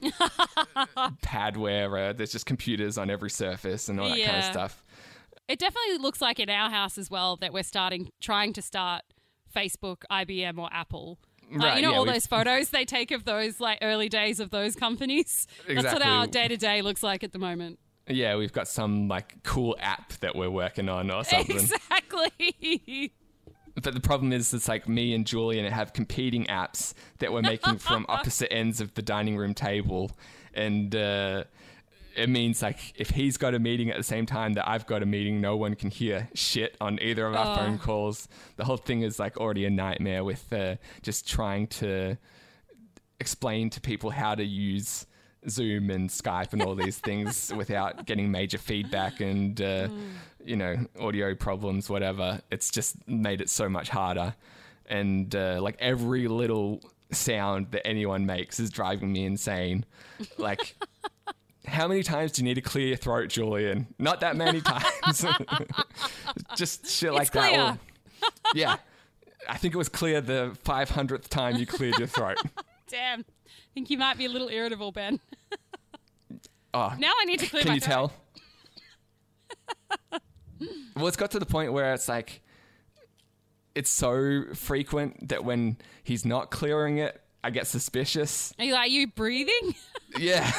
[1.22, 4.84] pad where uh, there's just computers on every surface and all that kind of stuff.
[5.50, 9.04] It definitely looks like in our house as well that we're starting trying to start
[9.54, 11.20] Facebook, IBM, or Apple.
[11.52, 14.39] Right, you know yeah, all we've- those photos they take of those like early days
[14.39, 15.48] of those companies.
[15.68, 17.78] That's what our day to day looks like at the moment.
[18.08, 21.58] Yeah, we've got some like cool app that we're working on or something.
[22.15, 23.12] Exactly.
[23.82, 27.78] But the problem is, it's like me and Julian have competing apps that we're making
[27.78, 30.12] from opposite ends of the dining room table,
[30.54, 31.44] and uh,
[32.16, 35.04] it means like if he's got a meeting at the same time that I've got
[35.04, 37.56] a meeting, no one can hear shit on either of our Oh.
[37.58, 38.30] phone calls.
[38.56, 42.18] The whole thing is like already a nightmare with uh, just trying to
[43.20, 45.06] explain to people how to use
[45.50, 49.88] Zoom and Skype and all these things without getting major feedback and uh,
[50.44, 52.42] you know audio problems, whatever.
[52.52, 54.36] It's just made it so much harder,
[54.88, 56.82] and uh, like every little
[57.12, 59.86] sound that anyone makes is driving me insane.
[60.38, 60.76] Like.
[61.68, 63.88] How many times do you need to clear your throat, Julian?
[63.98, 65.26] Not that many times.
[66.56, 67.50] Just shit like that.
[67.50, 67.62] clear.
[67.64, 67.80] Or-
[68.54, 68.78] yeah.
[69.50, 72.38] I think it was clear the 500th time you cleared your throat.
[72.89, 73.21] Damn.
[73.21, 73.24] I
[73.74, 75.19] think you might be a little irritable, Ben.
[76.74, 78.12] Oh, Now I need to clear can my you throat.
[80.12, 80.19] tell?
[80.98, 82.41] well, it's got to the point where it's like,
[83.76, 88.54] it's so frequent that when he's not clearing it, I get suspicious.
[88.60, 89.76] Are you like, are you breathing?
[90.19, 90.50] Yeah.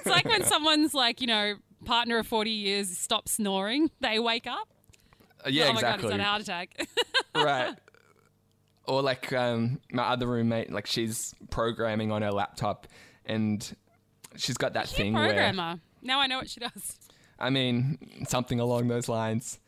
[0.00, 4.46] It's like when someone's like, you know, partner of 40 years stops snoring, they wake
[4.46, 4.68] up.
[5.44, 6.08] Uh, yeah, oh my exactly.
[6.10, 6.88] God, it's a heart attack.
[7.34, 7.74] right.
[8.86, 12.86] Or like um, my other roommate, like she's programming on her laptop,
[13.24, 13.76] and
[14.36, 15.80] she's got that She's a thing where programmer.
[16.02, 16.98] Now I know what she does.
[17.38, 19.58] I mean something along those lines.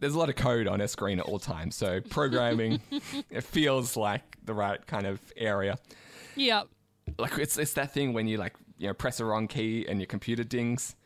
[0.00, 2.80] There's a lot of code on her screen at all times, so programming
[3.30, 5.76] it feels like the right kind of area.
[6.36, 6.68] Yep.
[7.18, 10.00] Like it's it's that thing when you like you know press the wrong key and
[10.00, 10.96] your computer dings.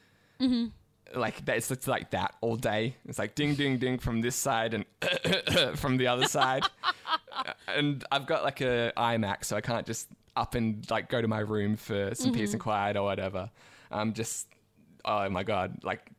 [0.40, 0.66] Mm-hmm.
[1.14, 2.97] Like that, it's, it's like that all day.
[3.07, 4.85] It's like ding ding ding from this side and
[5.79, 6.64] from the other side.
[7.68, 11.29] and I've got like a iMac, so I can't just up and like go to
[11.29, 13.51] my room for some peace and quiet or whatever.
[13.90, 14.47] I'm just
[15.05, 16.11] oh my god, like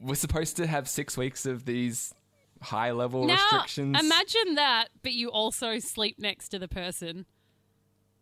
[0.00, 2.14] we're supposed to have six weeks of these
[2.60, 3.96] high level Now, restrictions.
[4.00, 7.26] imagine that, but you also sleep next to the person.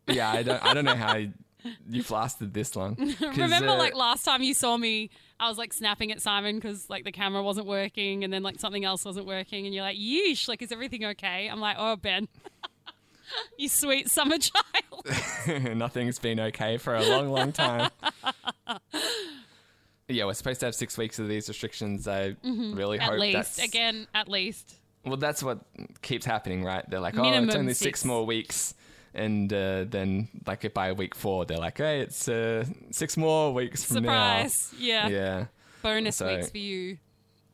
[0.08, 1.16] yeah, I don't I don't know how
[1.88, 2.96] you've lasted this long.
[3.20, 6.88] Remember, uh, like last time you saw me, I was like snapping at Simon because
[6.90, 9.96] like the camera wasn't working, and then like something else wasn't working, and you're like,
[9.98, 12.28] "Yeesh, like is everything okay?" I'm like, "Oh, Ben,
[13.58, 15.06] you sweet summer child."
[15.76, 17.90] Nothing's been okay for a long, long time.
[20.08, 22.06] yeah, we're supposed to have six weeks of these restrictions.
[22.08, 23.00] I really Mm-hmm.
[23.00, 24.74] at hope least, that's again, at least.
[25.04, 25.60] Well, that's what
[26.02, 26.84] keeps happening, right?
[26.90, 27.78] They're like, oh, it's only six.
[28.00, 28.74] six more weeks,
[29.14, 33.84] and uh, then like by week four, they're like, hey, it's uh, six more weeks
[33.84, 34.72] from Surprise!
[34.78, 35.08] Yeah.
[35.08, 35.14] now.
[35.14, 35.44] Yeah.
[35.82, 36.98] bonus So- weeks for you.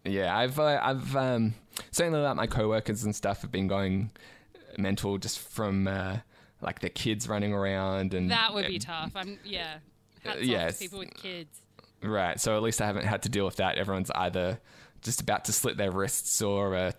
[0.05, 1.55] Yeah, I've uh, I've um,
[1.91, 4.13] certainly like my coworkers and stuff have been going
[4.79, 6.19] mental just from uh,
[6.61, 9.13] like their kids running around and That would be tough.
[9.17, 9.79] I'm yeah.
[10.25, 10.79] Hats yes.
[10.79, 11.61] people with kids.
[12.03, 12.39] Right.
[12.41, 13.79] So at least I haven't had to deal with that.
[13.79, 14.61] Everyone's either
[15.03, 16.93] just about to slit their wrists or uh,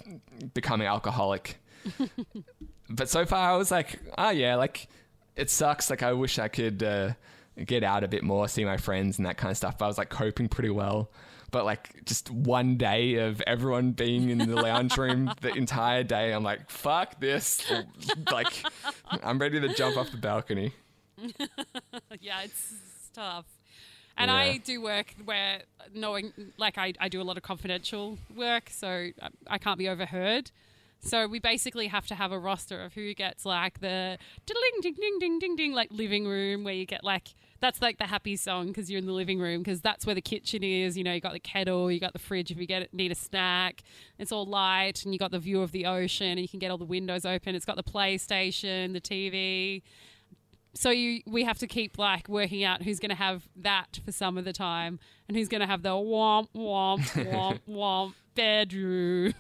[0.54, 1.58] becoming alcoholic.
[2.90, 4.88] but so far, I was like, oh, yeah, like
[5.36, 5.90] it sucks.
[5.90, 7.14] Like I wish I could uh,
[7.66, 9.78] get out a bit more, see my friends and that kind of stuff.
[9.78, 11.10] But I was like coping pretty well.
[11.50, 16.34] But like just one day of everyone being in the lounge room the entire day,
[16.34, 17.64] I'm like, fuck this.
[18.32, 18.66] like,
[19.24, 20.74] I'm ready to jump off the balcony.
[22.20, 22.74] yeah, it's,
[23.14, 23.46] tough.
[24.18, 24.36] And Yeah.
[24.38, 25.62] I do work where
[25.94, 29.12] knowing, like, I, I do a lot of confidential work, so I,
[29.48, 30.52] I can't be overheard.
[31.00, 34.94] So we basically have to have a roster of who gets like the ding ding
[35.00, 38.36] ding ding ding ding like living room where you get like that's like the happy
[38.36, 40.98] song because you're in the living room because that's where the kitchen is.
[40.98, 43.16] You know, you got the kettle, you got the fridge if you get need a
[43.16, 43.84] snack.
[44.20, 46.72] It's all light and you got the view of the ocean and you can get
[46.72, 47.56] all the windows open.
[47.56, 49.82] It's got the PlayStation, the TV
[50.74, 54.12] so you we have to keep like working out who's going to have that for
[54.12, 57.00] some of the time and who's going to have the womp womp
[57.32, 59.34] womp womp bedroom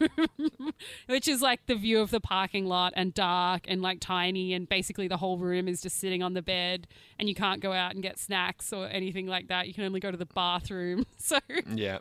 [1.06, 4.68] which is like the view of the parking lot and dark and like tiny and
[4.68, 6.88] basically the whole room is just sitting on the bed
[7.20, 9.68] and you can't go out and get snacks or anything like that.
[9.68, 11.06] You can only go to the bathroom.
[11.20, 11.38] So
[11.70, 12.00] Yeah.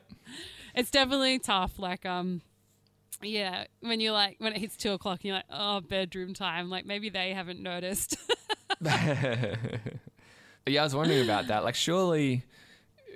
[0.74, 2.40] it's definitely tough like um
[3.22, 6.70] yeah when you're like when it hits two o'clock and you're like oh bedroom time
[6.70, 8.16] like maybe they haven't noticed
[10.68, 11.62] Yeah, I was wondering about that.
[11.62, 12.42] Like, surely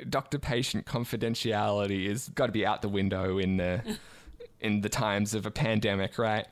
[0.09, 3.99] doctor patient confidentiality is got to be out the window in the
[4.61, 6.47] in the times of a pandemic, right?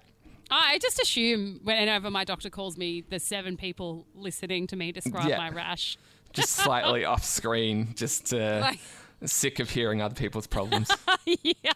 [0.51, 5.29] I just assume whenever my doctor calls me, there's seven people listening to me describe
[5.29, 5.37] Yeah.
[5.37, 5.97] my rash.
[6.33, 8.81] Just slightly off screen, just uh, Like,
[9.25, 10.91] sick of hearing other people's problems.
[11.27, 11.73] yeah,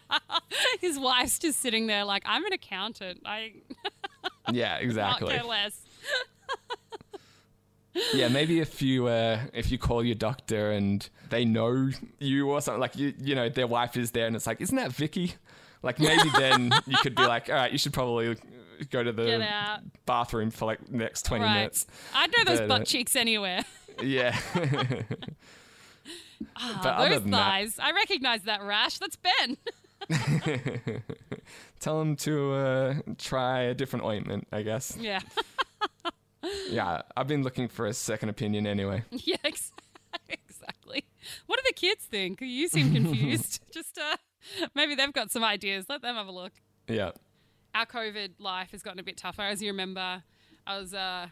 [0.81, 3.23] his wife's just sitting there like, I'm an accountant.
[3.25, 3.53] I
[4.51, 5.29] yeah, exactly.
[5.29, 5.81] not care less.
[8.15, 12.61] Yeah, maybe if you uh, if you call your doctor and they know you or
[12.63, 15.35] something, like you you know their wife is there and it's like, isn't that Vicki?
[15.83, 18.37] Like maybe then you could be like, all right, you should probably
[18.91, 21.55] go to the bathroom for like the next twenty Right.
[21.55, 21.87] minutes.
[22.15, 23.65] I'd know those But, uh, butt cheeks anywhere.
[24.03, 24.39] Yeah.
[26.57, 27.79] Ah, But other those than that- thighs.
[27.79, 28.99] I recognize that rash.
[28.99, 29.57] That's Ben.
[31.79, 34.97] Tell him to uh, try a different ointment, I guess.
[35.01, 35.21] yeah.
[36.69, 39.05] Yeah, I've been looking for a second opinion anyway.
[39.11, 39.73] yeah, ex-
[40.29, 41.05] exactly.
[41.47, 42.41] What do the kids think?
[42.41, 43.61] You seem confused.
[43.73, 44.17] Just uh,
[44.75, 45.87] maybe they've got some ideas.
[45.89, 46.53] Let them have a look.
[46.89, 47.13] Yeah.
[47.75, 49.43] Our COVID life has gotten a bit tougher.
[49.43, 50.23] As you remember,
[50.67, 51.29] I was, uh,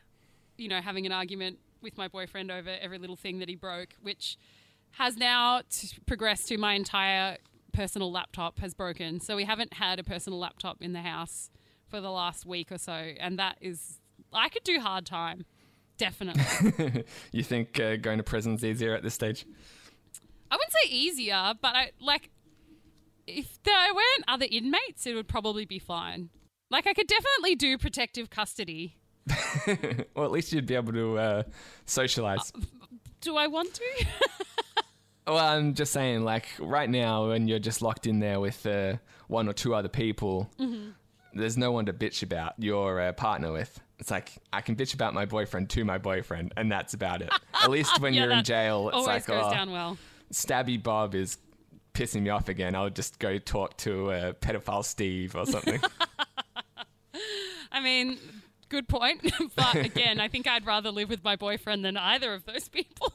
[0.56, 3.94] you know, having an argument with my boyfriend over every little thing that he broke,
[4.00, 4.36] which
[4.92, 7.36] has now t- progressed to my entire
[7.72, 9.20] personal laptop has broken.
[9.20, 11.50] So we haven't had a personal laptop in the house
[11.88, 13.99] for the last week or so, and that is,
[14.32, 15.44] I could do hard time,
[15.98, 17.04] definitely.
[17.32, 19.44] You think uh, going to prison's easier at this stage?
[20.50, 22.30] I wouldn't say easier, but I like
[23.26, 26.30] if there weren't other inmates, it would probably be fine.
[26.70, 28.96] Like I could definitely do protective custody.
[30.14, 31.42] well, at least you'd be able to uh,
[31.86, 32.52] socialize.
[33.20, 34.06] Do I want to?
[35.26, 38.96] Well, I'm just saying, like, right now, when you're just locked in there with uh,
[39.28, 40.90] one or two other people, Mm-hmm.
[41.34, 43.80] there's no one to bitch about your uh, partner with.
[44.00, 47.30] It's like, I can bitch about my boyfriend to my boyfriend, and that's about it.
[47.62, 49.98] At least when Yeah, you're in jail, it's Always like, goes oh, down well.
[50.32, 51.36] Stabby Bob is
[51.92, 52.74] pissing me off again.
[52.74, 55.80] I'll just go talk to uh, pedophile Steve or something.
[57.72, 58.18] I mean,
[58.70, 59.32] good point.
[59.54, 63.12] but again, I think I'd rather live with my boyfriend than either of those people.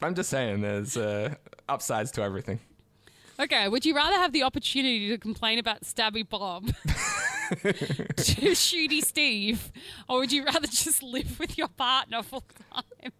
[0.00, 1.34] I'm just saying, there's uh,
[1.68, 2.60] upsides to everything.
[3.38, 6.66] Okay, would you rather have the opportunity to complain about Stabby Bob
[7.62, 9.72] to Shooty Steve,
[10.08, 13.12] or would you rather just live with your partner full time?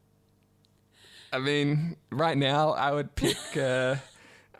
[1.33, 3.97] I mean, right now I would pick uh,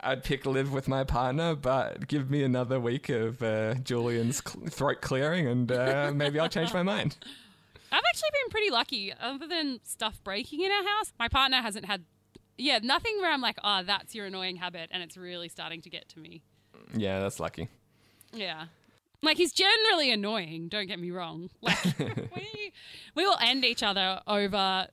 [0.01, 4.67] I'd pick live with my partner, but give me another week of uh, Julian's cl-
[4.67, 7.17] throat clearing, and uh, maybe I'll change my mind.
[7.91, 9.13] I've actually been pretty lucky.
[9.13, 12.03] Other than stuff breaking in our house, my partner hasn't had,
[12.57, 15.89] yeah, nothing where I'm like, oh, that's your annoying habit, and it's really starting to
[15.89, 16.41] get to me.
[16.93, 17.69] Yeah, that's lucky.
[18.33, 18.65] Yeah.
[19.21, 21.49] Like he's generally annoying, don't get me wrong.
[21.61, 22.71] Like we
[23.15, 24.87] we will end each other over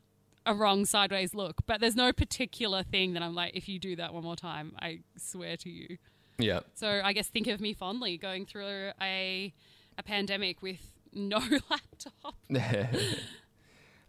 [0.46, 3.96] a wrong sideways look, but there's no particular thing that I'm like if you do
[3.96, 5.98] that one more time, I swear to you.
[6.38, 9.53] Yeah, So I guess think of me fondly going through a
[9.98, 10.81] a pandemic with
[11.12, 11.38] no
[11.70, 12.35] laptop.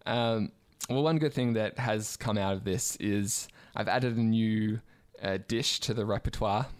[0.05, 0.51] um,
[0.89, 4.79] well, one good thing that has come out of this is I've added a new
[5.21, 6.67] uh, dish to the repertoire.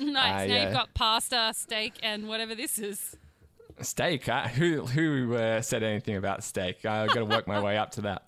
[0.00, 0.42] Nice.
[0.42, 3.14] I, now uh, you've got pasta, steak, and whatever this is.
[3.82, 4.26] Steak?
[4.26, 6.86] I, who who uh, said anything about steak?
[6.86, 8.22] I've got to work my way up to that.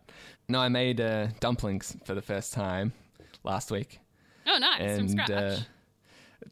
[0.47, 2.93] No, I made uh, dumplings for the first time
[3.45, 3.99] last week,
[4.47, 5.31] Oh, nice from scratch.
[5.31, 5.57] uh,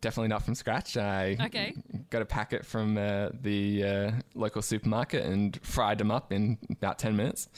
[0.00, 0.96] definitely not from scratch.
[0.96, 1.74] I Okay.
[2.08, 6.98] got a packet from uh, the uh, local supermarket and fried them up in about
[6.98, 7.48] ten minutes.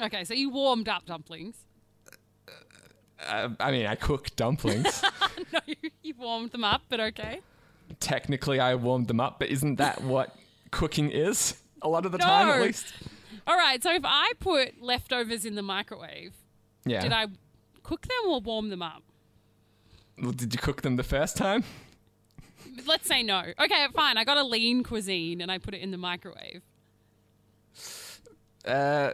[0.00, 1.56] Okay, so you warmed up dumplings.
[3.26, 5.02] Uh, I mean, I cook dumplings.
[5.52, 5.60] no,
[6.02, 7.40] you, warmed them up, but okay.
[8.00, 10.36] Technically, I warmed them up, but isn't that what
[10.70, 11.60] cooking is?
[11.82, 12.92] A lot of the time, at least.
[13.46, 16.34] All right, so if I put leftovers in the microwave,
[16.86, 17.00] Yeah.
[17.02, 17.26] did I
[17.82, 19.02] cook them or warm them up?
[20.20, 21.64] Well, Did you cook them the first time?
[22.86, 23.52] Let's say no.
[23.58, 24.16] Okay, fine.
[24.16, 26.62] I got a lean cuisine and I put it in the microwave.
[28.64, 29.12] Uh,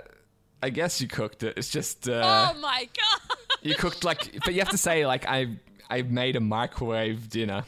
[0.63, 1.57] I guess you cooked it.
[1.57, 3.39] It's just uh, oh my god!
[3.63, 5.57] you cooked like, but you have to say like I
[5.89, 7.65] I made a microwave dinner.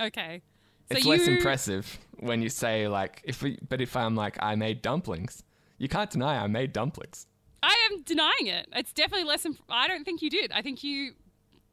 [0.00, 0.42] Okay,
[0.90, 4.36] so It's you less impressive when you say like if we, but if I'm like
[4.40, 5.42] I made dumplings,
[5.78, 7.26] you can't deny I made dumplings.
[7.62, 8.68] I am denying it.
[8.74, 9.44] It's definitely less.
[9.46, 10.52] Imp- I don't think you did.
[10.52, 11.12] I think you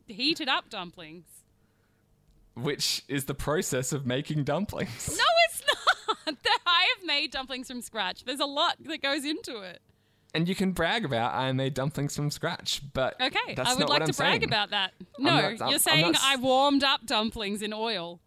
[0.07, 1.25] heated up dumplings.
[2.55, 5.09] Which is the process of making dumplings.
[5.09, 5.63] No, it's
[6.27, 6.35] not.
[6.65, 8.23] I have made dumplings from scratch.
[8.25, 9.81] There's a lot that goes into it.
[10.35, 13.81] And you can brag about I made dumplings from scratch, but Okay, that's I would
[13.81, 14.43] not like to I'm brag saying.
[14.45, 14.93] about that.
[15.19, 18.19] No, not- you're I'm saying not s- I warmed up dumplings in oil.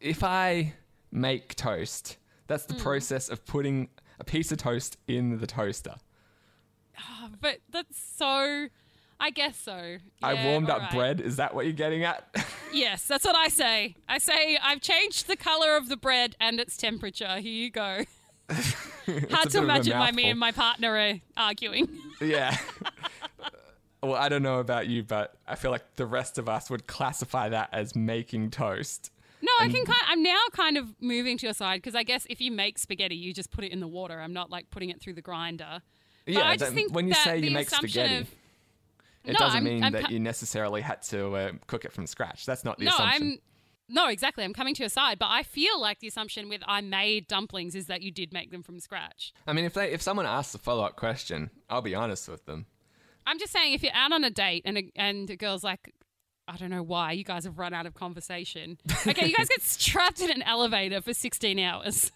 [0.00, 0.74] If I
[1.12, 2.16] make toast,
[2.48, 2.80] that's the hmm.
[2.80, 5.94] process of putting a piece of toast in the toaster.
[6.98, 8.68] Oh, But that's so.
[9.20, 9.98] I guess so.
[10.22, 10.90] I warmed up alright.
[10.92, 11.20] bread.
[11.20, 12.26] Is that what you're getting at?
[12.72, 13.94] Yes, that's what I say.
[14.08, 17.36] I say I've changed the color of the bread and its temperature.
[17.38, 18.00] Here you go.
[19.30, 21.88] Hard to of imagine why me and my partner are arguing.
[22.20, 22.56] yeah.
[24.02, 26.86] well, I don't know about you, but I feel like the rest of us would
[26.86, 29.10] classify that as making toast.
[29.42, 30.00] No, I can kind.
[30.08, 33.14] I'm now kind of moving to your side because I guess if you make spaghetti,
[33.14, 34.18] you just put it in the water.
[34.18, 35.82] I'm not like putting it through the grinder.
[36.24, 38.28] But yeah, I just think when you say you make spaghetti, of-
[39.24, 42.06] it No, doesn't I'm- mean I'm that you necessarily had to uh, cook it from
[42.06, 42.46] scratch.
[42.46, 43.22] That's not the no, assumption.
[43.32, 43.38] I'm
[43.88, 44.44] no exactly.
[44.44, 47.74] I'm coming to your side, but I feel like the assumption with I made dumplings
[47.74, 49.32] is that you did make them from scratch.
[49.46, 52.46] I mean, if they if someone asks a follow up question, I'll be honest with
[52.46, 52.66] them.
[53.26, 55.94] I'm just saying, if you're out on a date and a, and a girl's like,
[56.46, 58.78] I don't know why you guys have run out of conversation.
[59.06, 62.10] Okay, you guys get trapped in an elevator for 16 hours.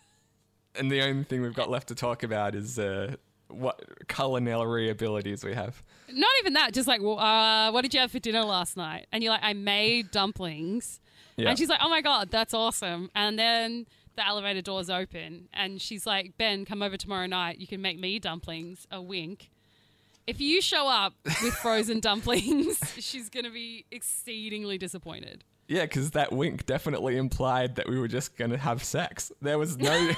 [0.74, 3.16] And the only thing we've got left to talk about is uh,
[3.48, 5.82] what culinary abilities we have.
[6.10, 9.06] Not even that, just like, well, uh, what did you have for dinner last night?
[9.12, 11.00] And you're like, I made dumplings.
[11.38, 11.50] Yeah.
[11.50, 13.10] And she's like, oh my God, that's awesome.
[13.14, 13.86] And then
[14.16, 17.58] the elevator doors open and she's like, Ben, come over tomorrow night.
[17.58, 18.86] You can make me dumplings.
[18.90, 19.48] A wink.
[20.26, 25.44] If you show up with frozen dumplings, she's going to be exceedingly disappointed.
[25.68, 29.30] Yeah, because that wink definitely implied that we were just going to have sex.
[29.40, 29.90] There was no.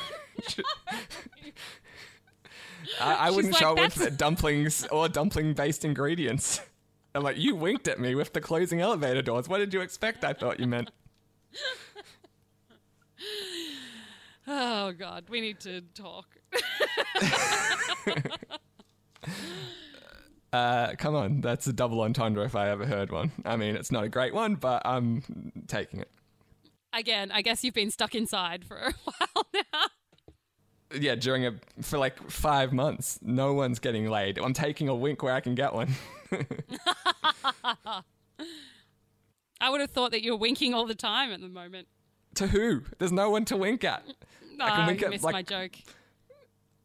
[3.00, 6.60] I, I wouldn't like, show up "That's- with dumplings or dumpling based ingredients.
[7.14, 9.48] I'm like, you winked at me with the closing elevator doors.
[9.48, 10.24] What did you expect?
[10.24, 10.90] I thought you meant.
[14.53, 16.26] Oh God, we need to talk.
[20.53, 23.30] Uh, come on, that's a double entendre if I ever heard one.
[23.44, 25.22] I mean, it's not a great one, but I'm
[25.68, 26.11] taking it.
[26.92, 29.86] Again, I guess you've been stuck inside for a while now.
[30.92, 34.38] Yeah, during a for like five months, no one's getting laid.
[34.38, 35.94] I'm taking a wink where I can get one.
[39.61, 41.86] I would have thought that you're winking all the time at the moment.
[42.36, 42.82] to who?
[42.98, 44.04] There's no one to wink at.
[44.56, 45.72] No, I can Ah, wink at, missed like- my joke.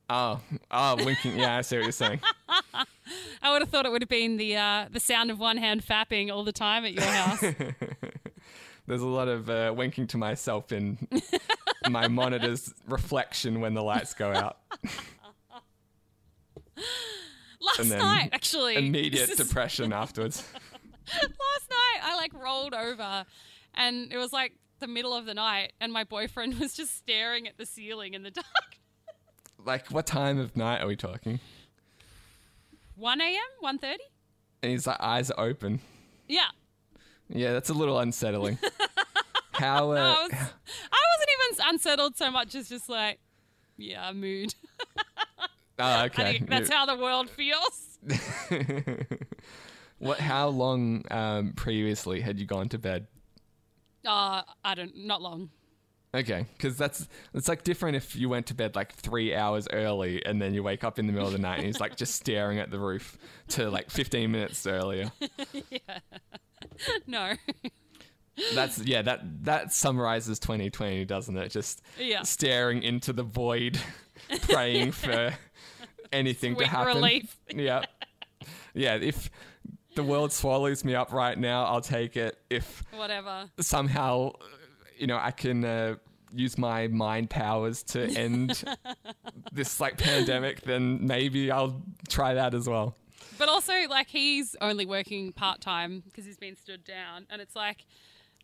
[0.10, 1.38] Oh, oh, winking.
[1.40, 2.20] Yeah, I see what you're saying.
[3.42, 5.84] I would have thought it would have been the uh, the sound of one hand
[5.84, 7.42] fapping all the time at your house.
[8.88, 11.08] There's a lot of uh, winking to myself in
[11.90, 14.58] my monitor's reflection when the lights go out.
[17.62, 20.48] Last night, actually, Immediate is- depression afterwards.
[21.14, 23.26] last night I like rolled over
[23.74, 27.48] and it was like the middle of the night and my boyfriend was just staring
[27.48, 28.46] at the ceiling in the dark.
[29.66, 31.40] Like, what time of night are we talking?
[32.98, 33.96] 1 a.m., 1.30?
[34.62, 35.80] And his like, eyes are open.
[36.28, 36.50] Yeah.
[37.30, 38.60] Yeah, that's a little unsettling.
[39.54, 39.92] How?
[39.92, 43.18] Uh, I, was, I wasn't even unsettled so much as just like,
[43.78, 44.54] yeah, mood.
[45.00, 45.04] oh,
[45.80, 46.34] I okay.
[46.34, 47.98] think that's how the world feels.
[50.00, 50.20] What?
[50.20, 53.08] How long um, previously had you gone to bed?
[54.06, 55.50] Uh, I don't, not long.
[56.14, 60.26] Okay, because that's it's like different if you went to bed like three hours early
[60.26, 62.16] and then you wake up in the middle of the night and he's like just
[62.16, 63.18] staring at the roof
[63.50, 65.12] to like 15 minutes earlier.
[65.70, 66.00] Yeah.
[67.08, 67.34] No.
[68.54, 71.50] That's yeah, that that summarizes 2020, doesn't it?
[71.50, 72.24] Just Yeah.
[72.24, 73.80] staring into the void,
[74.50, 75.34] praying for
[76.12, 76.96] anything to Sweet happen.
[76.96, 77.38] relief.
[77.50, 77.84] Yeah,
[78.74, 78.96] yeah.
[78.96, 79.30] If
[79.96, 82.38] the world swallows me up right now, I'll take it.
[82.50, 83.50] If Whatever.
[83.60, 84.34] somehow,
[84.98, 85.96] you know, I can uh,
[86.34, 88.64] use my mind powers to end
[89.52, 92.96] this like pandemic, then maybe I'll try that as well.
[93.38, 97.26] But also, like, he's only working part time because he's been stood down.
[97.30, 97.86] And it's like,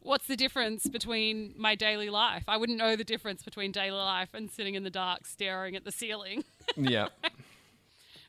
[0.01, 2.43] what's the difference between my daily life?
[2.47, 5.85] I wouldn't know the difference between daily life and sitting in the dark staring at
[5.85, 6.43] the ceiling.
[6.75, 7.07] Yeah.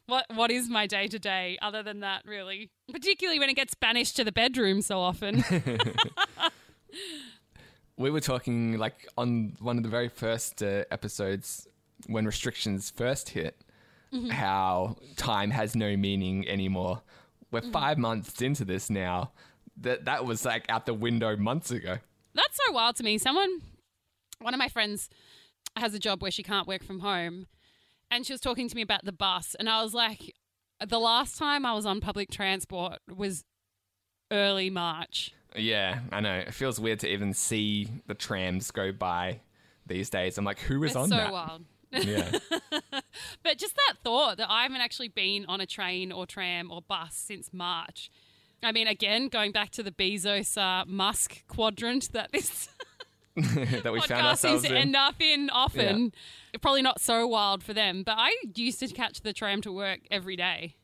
[0.07, 2.71] what What is my day to day other than that, really?
[2.91, 5.45] Particularly when it gets banished to the bedroom so often.
[7.97, 11.69] we were talking like on one of the very first uh, episodes
[12.07, 13.57] when restrictions first hit
[14.31, 17.01] how time has no meaning anymore
[17.51, 19.31] we're five months into this now
[19.81, 21.97] that that was like out the window months ago
[22.35, 23.17] That's so wild to me.
[23.19, 23.63] Someone,
[24.41, 25.09] one of my friends,
[25.77, 27.47] has a job where she can't work from home,
[28.13, 30.35] and she was talking to me about the bus, and I was like,
[30.87, 33.45] the last time I was on public transport was
[34.31, 35.33] early March.
[35.57, 39.39] yeah i know it feels weird to even see the trams go by
[39.87, 41.65] these days i'm like who is It's on so that wild.
[41.93, 42.31] yeah
[43.43, 46.81] But just that thought that I haven't actually been on a train or tram or
[46.81, 48.11] bus since March.
[48.63, 52.69] I mean, again, going back to the Bezos uh, Musk quadrant that this
[53.37, 56.13] that we found seems ourselves to in end up in often.
[56.61, 60.01] Probably not so wild for them, but I used to catch the tram to work
[60.11, 60.77] every day.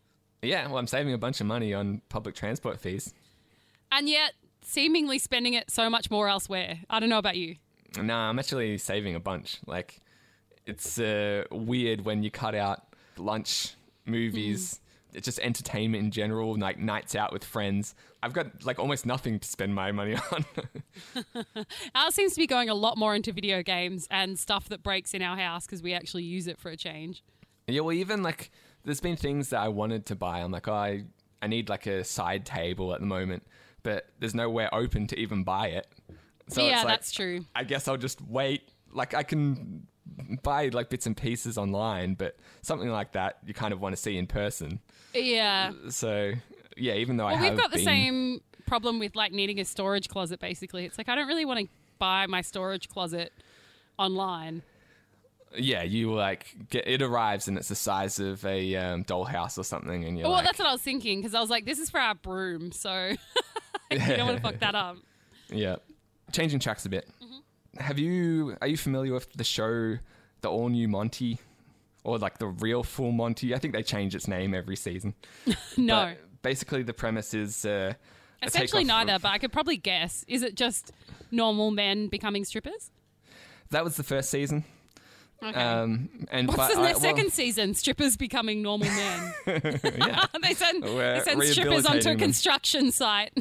[0.43, 3.13] yeah well i'm saving a bunch of money on public transport fees
[3.91, 4.33] And yet,
[4.63, 6.79] seemingly spending it so much more elsewhere.
[6.91, 7.57] I don't know about you.
[8.01, 9.59] No, I'm actually saving a bunch.
[9.67, 10.01] Like,
[10.67, 12.81] it's uh, weird when you cut out
[13.17, 13.75] lunch,
[14.05, 14.81] movies, it's
[15.15, 17.95] just entertainment in general, like nights out with friends.
[18.23, 20.45] I've got like almost nothing to spend my money on.
[21.95, 25.15] Ours seems to be going a lot more into video games and stuff that breaks
[25.15, 27.23] in our house because we actually use it for a change.
[27.67, 28.51] yeah, well, even like,
[28.85, 30.41] there's been things that I wanted to buy.
[30.41, 31.05] I'm like, oh, I,
[31.43, 33.45] I need like a side table at the moment,
[33.83, 35.87] but there's nowhere open to even buy it.
[36.49, 37.45] So yeah, it's like, that's true.
[37.55, 38.69] I guess I'll just wait.
[38.93, 39.87] Like I can
[40.43, 44.01] buy like bits and pieces online, but something like that you kind of want to
[44.01, 44.81] see in person.
[45.15, 45.73] Yeah.
[45.91, 46.33] So
[46.77, 49.59] yeah, even though I Well, have we've got the been- same problem with like needing
[49.61, 50.41] a storage closet.
[50.41, 53.33] Basically, it's like I don't really want to buy my storage closet
[53.99, 54.63] online.
[55.57, 59.65] yeah, you like get it arrives and it's the size of a um, dollhouse or
[59.65, 61.79] something, and you're well, like, that's what I was thinking because I was like, this
[61.79, 63.13] is for our broom, so
[63.91, 64.99] you don't want to fuck that up.
[65.51, 65.77] yeah.
[66.31, 67.09] Changing tracks a bit.
[67.25, 67.38] Mm-hmm.
[67.79, 69.99] Have you are you familiar with the show,
[70.41, 71.39] the all new Monty,
[72.05, 73.55] or like the real full Monty?
[73.55, 75.14] I think they change its name every season.
[75.76, 77.95] No, But basically, the premise is uh,
[78.43, 79.14] essentially neither.
[79.14, 80.24] of- But I could probably guess.
[80.29, 80.93] Is it just
[81.31, 82.91] normal men becoming strippers?
[83.70, 84.64] That was the first season.
[85.41, 85.61] Okay.
[85.61, 87.74] Um, and What's the I- next well, second season?
[87.74, 89.33] Strippers becoming normal men.
[90.43, 93.33] they send We're they send strippers onto a construction site.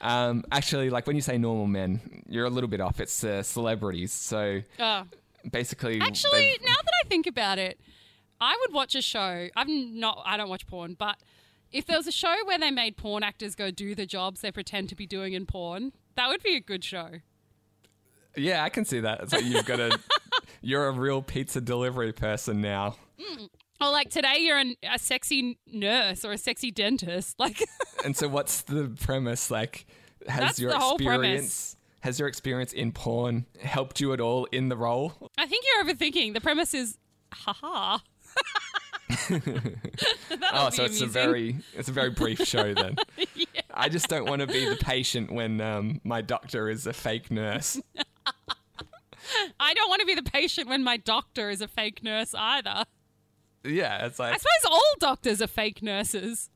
[0.00, 3.00] Um, actually, like when you say normal men, you're a little bit off.
[3.00, 4.12] It's uh, celebrities.
[4.12, 5.02] So oh.
[5.50, 7.78] basically, Actually, they've- now that I think about it,
[8.40, 9.48] I would watch a show.
[9.56, 10.22] I'm not.
[10.24, 11.18] I don't watch porn, but
[11.72, 14.50] if there was a show where they made porn actors go do the jobs they
[14.50, 17.10] pretend to be doing in porn, that would be a good show.
[18.36, 19.30] yeah, I can see that.
[19.30, 19.98] So you've got a,
[20.62, 22.96] you're a real pizza delivery person now.
[23.80, 27.38] Or like today, you're an, a sexy nurse or a sexy dentist.
[27.38, 27.62] Like,
[28.04, 29.50] And so, what's the premise?
[29.50, 29.86] Like,
[30.26, 34.76] has That's your experience, has your experience in porn helped you at all in the
[34.76, 35.14] role?
[35.38, 36.34] I think you're overthinking.
[36.34, 36.98] The premise is,
[37.32, 37.98] haha.
[40.52, 42.96] oh, so it's a very, it's a very brief show then.
[43.34, 43.44] yeah.
[43.72, 47.30] I just don't want to be the patient when um, my doctor is a fake
[47.30, 47.80] nurse.
[49.58, 52.84] I don't want to be the patient when my doctor is a fake nurse either.
[53.64, 56.48] Yeah, it's like I suppose all doctors are fake nurses.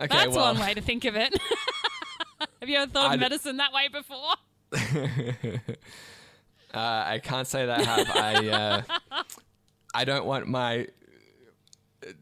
[0.00, 1.38] okay, That's well, one way to think of it.
[2.60, 4.34] Have you ever thought I of medicine that way before?
[6.72, 8.10] Uh, I can't say that I have.
[8.10, 9.22] I uh,
[9.94, 10.86] I don't want my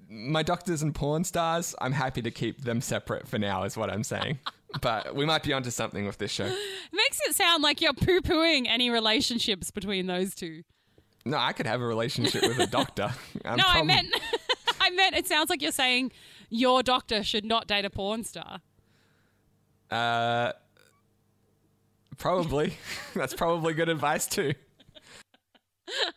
[0.09, 1.75] my doctors and porn stars.
[1.81, 4.39] I'm happy to keep them separate for now, is what I'm saying.
[4.81, 6.47] but we might be onto something with this show.
[6.47, 6.57] It
[6.93, 10.63] makes it sound like you're poo pooing any relationships between those two.
[11.25, 13.11] No, I could have a relationship with a doctor.
[13.45, 14.09] No, I meant,
[14.81, 15.15] I meant.
[15.17, 16.13] It sounds like you're saying
[16.49, 18.61] your doctor should not date a porn star.
[19.91, 20.53] Uh,
[22.17, 22.75] probably.
[23.15, 24.55] That's probably good advice too.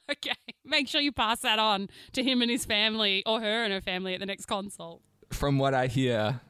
[0.10, 0.36] Okay,
[0.66, 3.80] make sure you pass that on to him and his family, or her and her
[3.80, 5.02] family at the next consult.
[5.32, 6.42] From what I hear,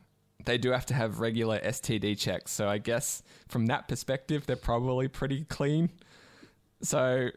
[0.46, 2.52] they do have to have regular STD checks.
[2.52, 5.92] So I guess from that perspective, they're probably pretty clean.
[6.82, 7.30] So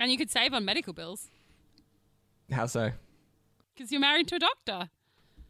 [0.00, 1.28] And you could save on medical bills
[2.50, 2.90] how so?
[3.74, 4.90] because you're married to a doctor.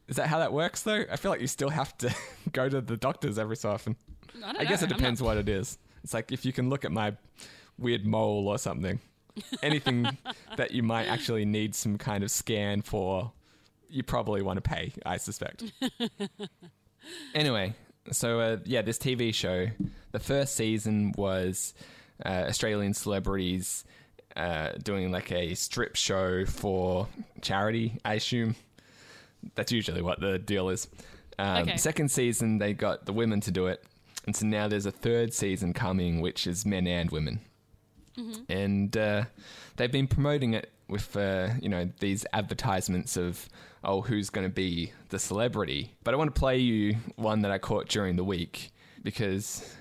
[0.07, 1.05] Is that how that works though?
[1.11, 2.15] I feel like you still have to
[2.53, 3.97] go to the doctors every so often.
[4.37, 5.79] I, don't I guess know, it I'm depends not- what it is.
[6.05, 7.15] It's like if you can look at my
[7.79, 9.01] weird mole or something,
[9.63, 10.19] anything
[10.57, 13.33] that you might actually need some kind of scan for,
[13.89, 15.65] you probably want to pay, I suspect.
[17.35, 17.75] anyway,
[18.13, 19.67] so uh, yeah, this TV show,
[20.13, 21.75] the first season was
[22.25, 23.85] uh, Australian celebrities
[24.37, 27.09] uh, doing like a strip show for
[27.43, 28.55] charity, I assume.
[29.55, 30.89] That's usually what the deal is.
[31.39, 31.77] Um, Okay.
[31.77, 33.83] Second season, they got the women to do it.
[34.27, 37.41] And so now there's a third season coming, which is men and women.
[38.51, 39.25] And uh,
[39.77, 43.49] they've been promoting it with, uh, you know, these advertisements of,
[43.83, 45.95] oh, who's going to be the celebrity.
[46.05, 48.73] But I want to play you one that I caught during the week
[49.03, 49.75] because,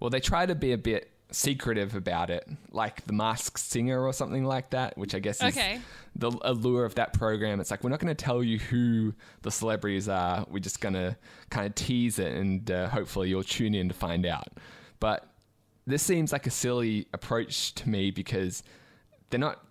[0.00, 4.12] well, they try to be a bit secretive about it, like The Masked Singer or
[4.12, 5.80] something like that, which I guess is Okay.
[6.16, 7.60] the allure of that program.
[7.60, 10.44] It's like we're not going to tell you who the celebrities are.
[10.48, 11.16] We're just going to
[11.50, 14.48] kind of tease it, and uh, hopefully you'll tune in to find out.
[14.98, 15.26] But
[15.86, 18.62] this seems like a silly approach to me because
[19.30, 19.64] they're not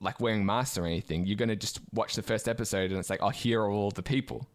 [0.00, 1.24] like wearing masks or anything.
[1.26, 3.90] You're going to just watch the first episode, and it's like, oh, here are all
[3.90, 4.46] the people.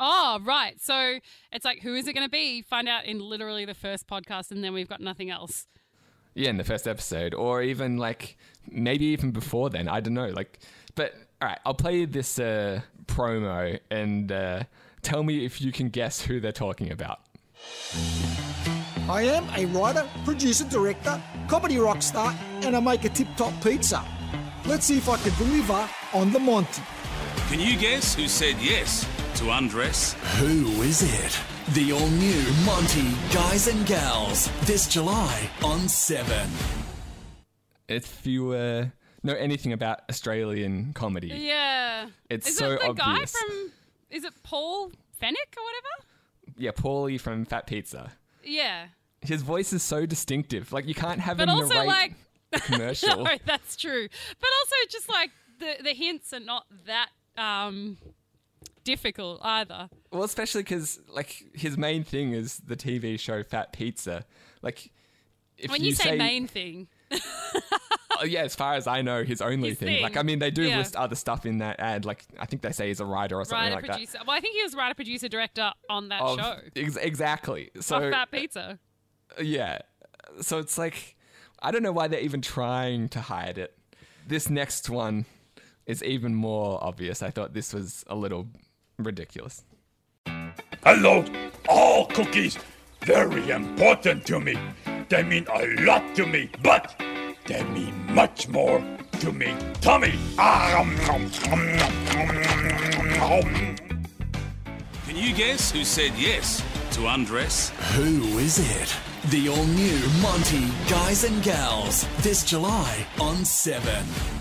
[0.00, 0.80] Oh, right.
[0.80, 1.18] So
[1.52, 2.62] it's like, who is it going to be?
[2.62, 5.66] Find out in literally the first podcast, and then we've got nothing else.
[6.34, 8.36] Yeah, in the first episode, or even like
[8.70, 9.88] maybe even before then.
[9.88, 10.28] I don't know.
[10.28, 10.58] Like,
[10.94, 14.64] but all right, I'll play you this uh, promo and uh,
[15.02, 17.20] tell me if you can guess who they're talking about.
[19.08, 23.52] I am a writer, producer, director, comedy rock star, and I make a tip top
[23.62, 24.04] pizza.
[24.66, 26.82] Let's see if I can deliver on the Monty.
[27.48, 30.12] Can you guess who said yes to undress?
[30.38, 31.57] Who is it?
[31.74, 36.48] The all new Monty Guys and Gals this July on 7.
[37.88, 38.86] If you uh,
[39.22, 42.08] know anything about Australian comedy, Yeah.
[42.30, 43.32] It's is so it the guy obvious.
[43.36, 43.70] from?
[44.10, 44.88] Is it Paul
[45.20, 46.04] Fenech or whatever?
[46.56, 48.12] yeah, Paulie from Fat Pizza.
[48.42, 48.86] Yeah.
[49.20, 50.72] His voice is so distinctive.
[50.72, 51.88] Like you can't have But him also, narrate.
[51.88, 52.14] like,
[52.64, 53.24] commercial.
[53.24, 54.08] no, that's true.
[54.40, 57.98] But also, just like the the hints are not that um,
[58.88, 59.90] difficult either.
[60.10, 64.24] Well, especially because like his main thing is the TV show Fat Pizza.
[64.62, 64.90] Like,
[65.58, 66.88] if when you, say, main thing,
[68.18, 70.02] oh, yeah, as far as I know, his only His thing.
[70.02, 70.16] Like.
[70.16, 70.78] I mean, they do Yeah.
[70.78, 72.04] list other stuff in that ad.
[72.04, 74.18] Like, I think they say he's a writer or something writer like producer.
[74.26, 76.24] Well, I think he was writer producer director on that that.
[76.24, 76.56] Of- show.
[76.76, 77.70] ex- exactly.
[77.80, 78.78] So of Fat Pizza.
[79.38, 79.78] Uh, yeah,
[80.40, 81.16] so it's like
[81.60, 83.76] I don't know why they're even trying to hide it.
[84.26, 85.26] This next one
[85.86, 87.22] is even more obvious.
[87.22, 88.48] I thought this was a little
[88.98, 89.64] ridiculous.
[90.84, 91.24] Hello,
[91.68, 92.58] all cookies,
[93.02, 94.58] very important to me.
[95.08, 96.94] They mean a lot to me, but
[97.46, 98.82] they mean much more
[99.20, 99.54] to me.
[99.80, 100.12] Tommy!
[100.38, 100.96] Um.
[105.06, 107.70] Can you guess who said yes to undress?
[107.96, 108.96] Who is it?
[109.30, 114.37] The all new Monty Guys and Gals this July on 7.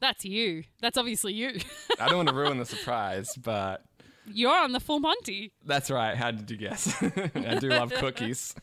[0.00, 0.64] That's you.
[0.80, 1.58] That's obviously you.
[2.00, 3.82] I don't want to ruin the surprise, but
[4.26, 5.52] You're on the full Monty.
[5.64, 6.16] that's right.
[6.16, 6.94] How did you guess?
[7.34, 8.54] I do love cookies.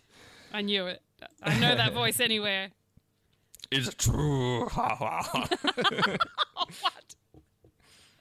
[0.54, 1.02] I knew it.
[1.44, 2.70] I know that voice anywhere.
[3.72, 4.66] It's true.
[4.70, 5.58] What?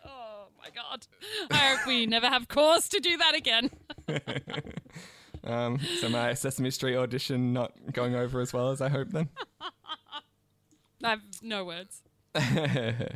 [0.06, 1.06] Oh my god.
[1.50, 3.70] I hope we never have cause to do that again.
[5.44, 9.28] um, so my Sesame Street audition not going over as well as I hope then.
[11.02, 12.02] I have no words.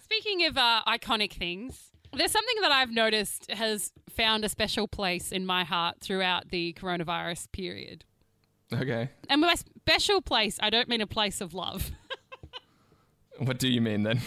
[0.00, 5.32] Speaking of uh, iconic things, there's something that I've noticed has found a special place
[5.32, 8.04] in my heart throughout the coronavirus period.
[8.72, 9.10] okay.
[9.28, 11.90] And by special place, I don't mean a place of love.
[13.38, 14.20] What do you mean then?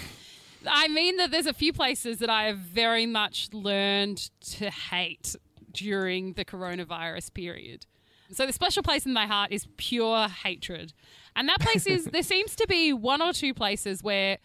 [0.65, 5.35] I mean that there's a few places that I have very much learned to hate
[5.73, 7.85] during the coronavirus period.
[8.31, 10.93] So the special place in my heart is pure hatred.
[11.36, 14.38] And that place is there seems to be one or two places where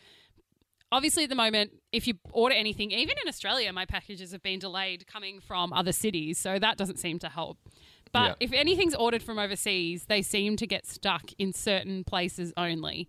[0.93, 4.59] obviously at the moment if you order anything even in Australia my packages have been
[4.59, 7.59] delayed coming from other cities so that doesn't seem to help.
[8.13, 8.35] But Yeah.
[8.47, 13.09] if anything's ordered from overseas they seem to get stuck in certain places only.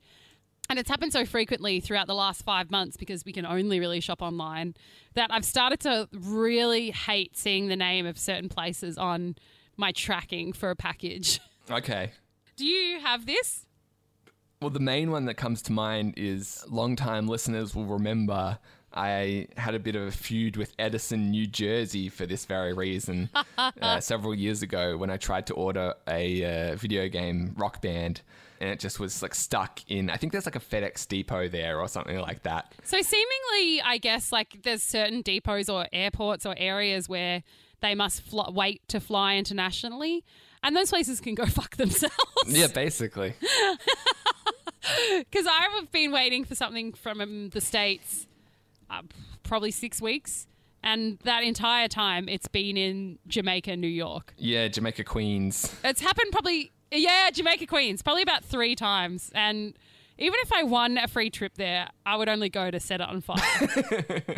[0.69, 4.01] And it's happened so frequently throughout the last five months because we can only really
[4.01, 4.73] shop online
[5.13, 9.35] that I've started to really hate seeing the name of certain places on
[9.77, 11.39] my tracking for a package.
[11.69, 12.11] Okay.
[12.55, 13.66] Do you have this?
[14.61, 18.57] Well, the main one that comes to mind is long-time listeners will remember
[18.93, 23.29] I had a bit of a feud with Edison, New Jersey for this very reason
[23.57, 28.21] uh, several years ago when I tried to order a uh, video game rock band
[28.59, 31.79] and it just was like stuck in, I think there's like a FedEx depot there
[31.79, 32.73] or something like that.
[32.83, 37.43] So, seemingly, I guess, like there's certain depots or airports or areas where
[37.81, 40.23] they must fl- wait to fly internationally.
[40.63, 42.15] And those places can go fuck themselves.
[42.47, 43.35] Yeah, basically.
[45.19, 48.27] Because I've been waiting for something from um, the States
[48.89, 49.01] uh,
[49.43, 50.47] probably six weeks.
[50.83, 54.33] And that entire time, it's been in Jamaica, New York.
[54.37, 55.75] Yeah, Jamaica Queens.
[55.83, 59.31] It's happened probably, yeah, Jamaica Queens, probably about three times.
[59.33, 59.73] And
[60.17, 63.07] even if I won a free trip there, I would only go to set it
[63.09, 63.37] on fire.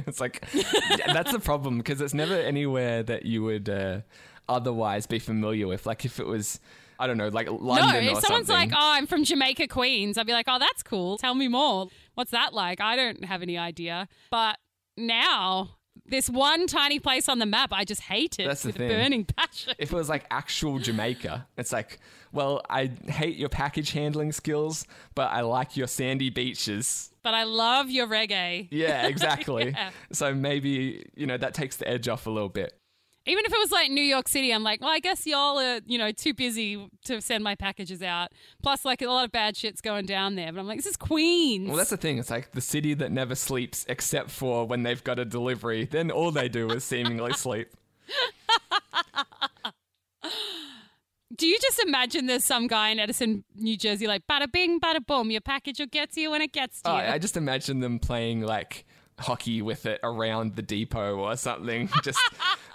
[0.08, 0.44] it's like
[1.06, 4.02] that's the problem because it's never anywhere that you would uh,
[4.48, 5.86] otherwise be familiar with.
[5.86, 6.60] Like if it was,
[7.00, 7.90] I don't know, like London.
[7.90, 8.56] no, if someone's something.
[8.56, 11.18] like, oh, I'm from Jamaica Queens, I'd be like, oh, that's cool.
[11.18, 11.88] Tell me more.
[12.16, 12.82] What's that like?
[12.82, 14.08] I don't have any idea.
[14.30, 14.58] But
[14.98, 18.78] now, this one tiny place on the map, I just hate it That's the with
[18.78, 18.92] thing.
[18.92, 19.74] a burning passion.
[19.78, 22.00] if it was like actual Jamaica, it's like,
[22.32, 24.86] well, I hate your package handling skills,
[25.16, 27.12] but I like your sandy beaches.
[27.24, 28.68] But I love your reggae.
[28.72, 29.72] Yeah, exactly.
[29.72, 29.90] Yeah.
[30.12, 32.79] So maybe, you know, that takes the edge off a little bit.
[33.30, 35.82] Even if it was like New York City, I'm like, well, I guess y'all are,
[35.86, 38.30] you know, too busy to send my packages out.
[38.64, 40.52] Plus, like, a lot of bad shit's going down there.
[40.52, 41.68] But I'm like, this is Queens.
[41.68, 42.18] Well, that's the thing.
[42.18, 45.86] It's like the city that never sleeps except for when they've got a delivery.
[45.86, 47.70] Then all they do is seemingly sleep.
[51.36, 55.06] Do you just imagine there's some guy in Edison, New Jersey, like, bada bing, bada
[55.06, 57.04] boom, your package will get to you when it gets to Oh, you?
[57.04, 58.86] I just imagine them playing like
[59.20, 62.20] hockey with it around the depot or something, just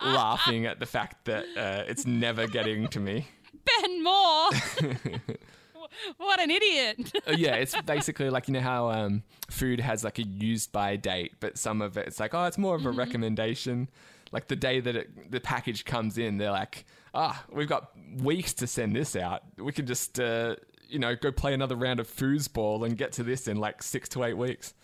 [0.03, 3.27] laughing at the fact that uh, it's never getting to me.
[3.65, 4.51] Ben Moore.
[6.17, 7.13] what an idiot.
[7.27, 10.97] Uh, yeah, it's basically like you know how um, food has like a used by
[10.97, 13.89] date, but some of it it's like oh, it's more of a recommendation.
[14.33, 18.53] Like the day that it, the package comes in, they're like, ah, we've got weeks
[18.55, 19.43] to send this out.
[19.57, 20.57] We can just uh,
[20.89, 24.09] you know go play another round of foosball and get to this in like six
[24.11, 24.75] to eight weeks.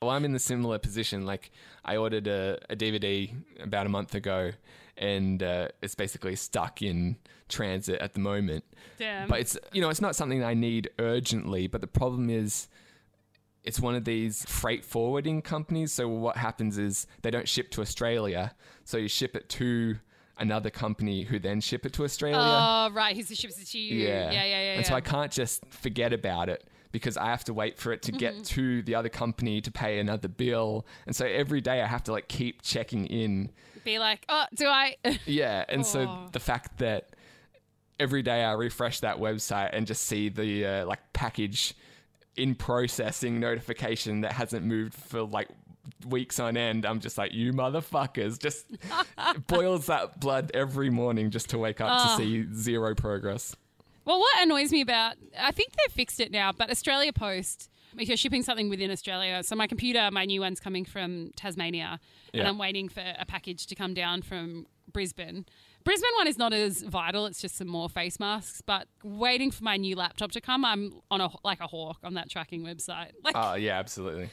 [0.00, 1.24] Well, I'm in the similar position.
[1.24, 1.50] Like
[1.84, 4.52] I ordered a, a DVD about a month ago,
[4.96, 7.16] and uh, it's basically stuck in
[7.48, 8.64] transit at the moment.
[8.98, 9.28] Damn.
[9.28, 11.66] But it's you know it's not something I need urgently.
[11.66, 12.68] But the problem is,
[13.64, 15.92] it's one of these freight forwarding companies.
[15.92, 18.54] So what happens is they don't ship to Australia,
[18.84, 19.96] so you ship it to
[20.38, 22.38] another company who then ship it to Australia.
[22.38, 23.16] Oh, right.
[23.16, 24.06] He's the ships it to you.
[24.06, 24.30] Yeah.
[24.30, 24.72] Yeah, yeah, yeah.
[24.74, 24.94] And so.
[24.94, 28.18] I can't just forget about it because I have to wait for it to Mm-hmm.
[28.18, 30.86] get to the other company to pay another bill.
[31.06, 33.50] And so every day I have to like keep checking in.
[33.84, 34.96] Be like, oh, do I?
[35.26, 35.64] Yeah.
[35.68, 36.28] And so Oh.
[36.32, 37.10] the fact that
[38.00, 41.74] every day I refresh that website and just see the uh, like package
[42.36, 45.48] in processing notification that hasn't moved for like
[46.06, 48.38] weeks on end, I'm just like, you motherfuckers.
[48.38, 48.66] Just
[49.46, 52.16] boils that blood every morning just to wake up Ah.
[52.16, 53.54] to see zero progress.
[54.06, 58.06] Well, what annoys me about, I think they've fixed it now, but Australia Post, if
[58.08, 61.98] you're shipping something within Australia, so my computer, my new one's coming from Tasmania,
[62.32, 65.44] and I'm waiting for a package to come down from Brisbane.
[65.82, 68.60] Brisbane one is not as vital; it's just some more face masks.
[68.60, 72.14] But waiting for my new laptop to come, I'm on a like a hawk on
[72.14, 73.10] that tracking website.
[73.24, 74.30] Like, Oh, yeah, absolutely.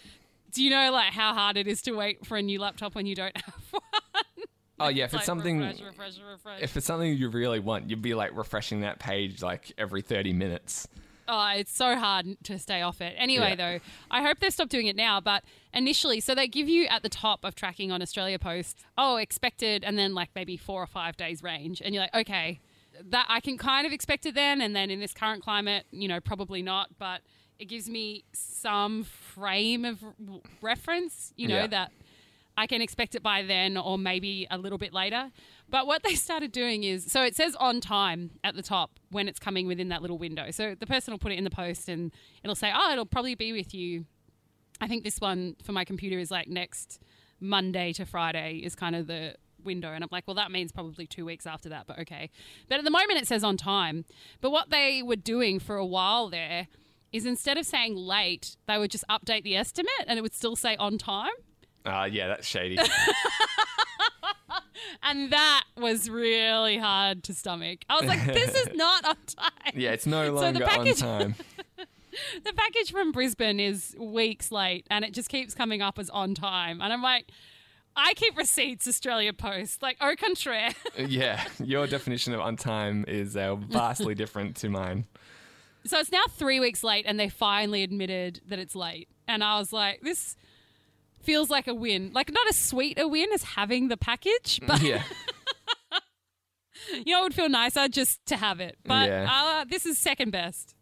[0.51, 3.05] do you know like how hard it is to wait for a new laptop when
[3.05, 4.45] you don't have one?
[4.85, 6.61] Oh yeah, if Like, it's something refresh, refresh, refresh.
[6.61, 10.33] if it's something you really want, you'd be like refreshing that page like every 30
[10.33, 10.87] minutes.
[11.27, 13.15] Oh, it's so hard to stay off it.
[13.17, 13.77] Anyway, Yeah.
[13.77, 13.79] though,
[14.11, 15.21] I hope they've stopped doing it now.
[15.21, 19.15] But initially, so they give you at the top of tracking on Australia Post, oh,
[19.15, 21.81] expected, and then like maybe four or five days range.
[21.81, 22.59] And you're like, okay,
[23.09, 24.59] that I can kind of expect it then.
[24.61, 26.89] And then in this current climate, you know, probably not.
[26.99, 27.21] But
[27.57, 30.03] it gives me some frame of
[30.61, 31.67] reference, you know, Yeah.
[31.67, 31.91] that
[32.55, 35.31] I can expect it by then or maybe a little bit later.
[35.69, 39.27] But what they started doing is so it says on time at the top when
[39.27, 40.51] it's coming within that little window.
[40.51, 42.11] So the person will put it in the post and
[42.43, 44.05] it'll say, oh, it'll probably be with you.
[44.79, 46.99] I think this one for my computer is like next
[47.39, 49.91] Monday to Friday is kind of the window.
[49.91, 52.29] And I'm like, well, that means probably two weeks after that, but okay.
[52.67, 54.05] But at the moment it says on time.
[54.41, 56.67] But what they were doing for a while there
[57.11, 60.55] is instead of saying late, they would just update the estimate and it would still
[60.55, 61.31] say on time.
[61.85, 62.77] Uh, yeah, that's shady.
[65.03, 67.79] And that was really hard to stomach.
[67.89, 69.73] I was like, this is not on time.
[69.75, 71.35] yeah, it's no So the longer on time.
[72.43, 76.35] The package from Brisbane is weeks late and it just keeps coming up as on
[76.35, 76.79] time.
[76.79, 77.25] And I'm like,
[77.95, 79.81] I keep receipts, Australia Post.
[79.81, 80.69] Like, au contraire.
[80.95, 85.07] yeah, your definition of on time is uh, vastly different to mine.
[85.87, 89.09] so it's now three weeks late and they finally admitted that it's late.
[89.27, 90.35] And I was like, this
[91.23, 92.11] feels like a win.
[92.13, 95.03] Like, not as sweet a win as having the package, but Yeah,
[97.05, 98.77] you know, it would feel nicer just to have it.
[98.85, 99.29] But Yeah.
[99.31, 100.75] uh, this is second best.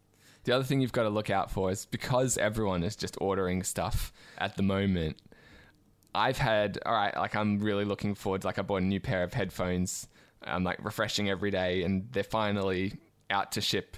[0.44, 3.62] the other thing you've got to look out for is because everyone is just ordering
[3.62, 5.16] stuff at the moment.
[6.14, 8.42] I've had all right, like I'm really looking forward.
[8.42, 10.08] To, like I bought a new pair of headphones.
[10.42, 12.94] I'm like refreshing every day, and they're finally
[13.30, 13.96] out to ship.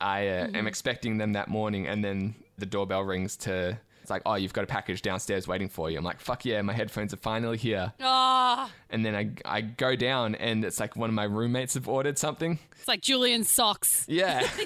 [0.00, 3.78] I uh, am expecting them that morning, and then the doorbell rings to.
[4.04, 5.96] It's like, oh, you've got a package downstairs waiting for you.
[5.96, 7.90] I'm like, fuck yeah, my headphones are finally here.
[8.02, 11.88] Oh, And then I, I go down, and it's like one of my roommates have
[11.88, 12.58] ordered something.
[12.78, 14.04] it's like Julian's socks.
[14.08, 14.46] Yeah.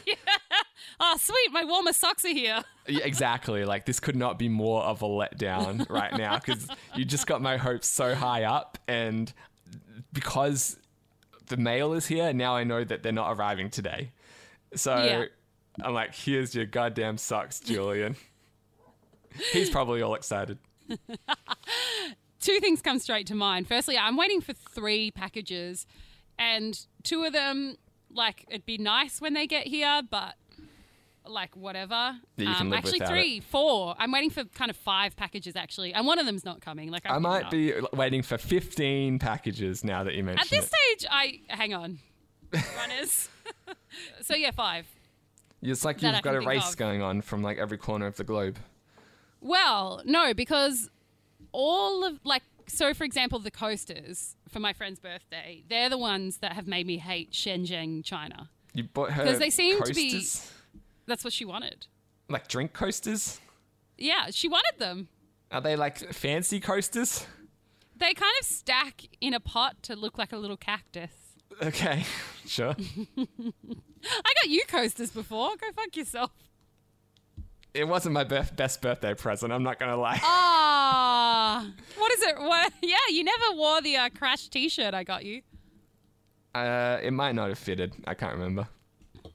[1.00, 2.64] Oh, sweet, my warmer socks are here.
[2.88, 3.64] Yeah, exactly.
[3.64, 6.66] Like this could not be more of a letdown right now because
[6.96, 9.32] you just got my hopes so high up, and
[10.12, 10.76] because
[11.48, 14.10] the mail is here now, I know that they're not arriving today.
[14.74, 15.24] So Yeah.
[15.86, 18.16] I'm like, here's your goddamn socks, Julian.
[19.52, 20.58] He's probably all excited.
[22.40, 23.66] Two things come straight to mind.
[23.68, 25.86] Firstly, I'm waiting for three packages,
[26.38, 27.76] and two of them,
[28.10, 30.34] like, it'd be nice when they get here, but
[31.26, 31.94] like whatever.
[31.94, 33.94] Um, Yeah, you can live actually, without three, four.
[33.98, 36.90] I'm waiting for kind of five packages actually, and one of them's not coming.
[36.90, 40.64] Like, I've I might be waiting for 15 packages now that you mention At this
[40.66, 41.00] it.
[41.00, 41.98] stage, I hang on,
[42.78, 43.28] runners.
[44.22, 44.86] so yeah, five.
[45.60, 46.76] It's like that you've got a race of.
[46.76, 48.58] going on from like every corner of the globe.
[49.40, 50.90] Well, no, because
[51.52, 56.38] all of like so for example, the coasters for my friend's birthday, they're the ones
[56.38, 58.50] that have made me hate Shenzhen, China.
[58.74, 60.52] You bought her 'Cause they seem to be- coasters?
[61.06, 61.86] That's what she wanted.
[62.28, 63.40] like drink coasters.
[63.96, 65.08] Yeah, she wanted them.
[65.50, 67.26] Are they like fancy coasters?
[67.96, 71.10] They kind of stack in a pot to look like a little cactus.
[71.62, 72.04] Okay,
[72.46, 72.76] sure.
[73.18, 75.56] I got you coasters before.
[75.56, 76.30] Go fuck yourself.
[77.74, 79.52] It wasn't my best best birthday present.
[79.52, 80.20] I'm not gonna lie.
[80.90, 81.66] Ah,
[81.96, 82.38] what is it?
[82.38, 82.72] What?
[82.82, 85.42] Yeah, you never wore the uh, crash T-shirt I got you.
[86.54, 87.94] Uh, it might not have fitted.
[88.06, 88.68] I can't remember.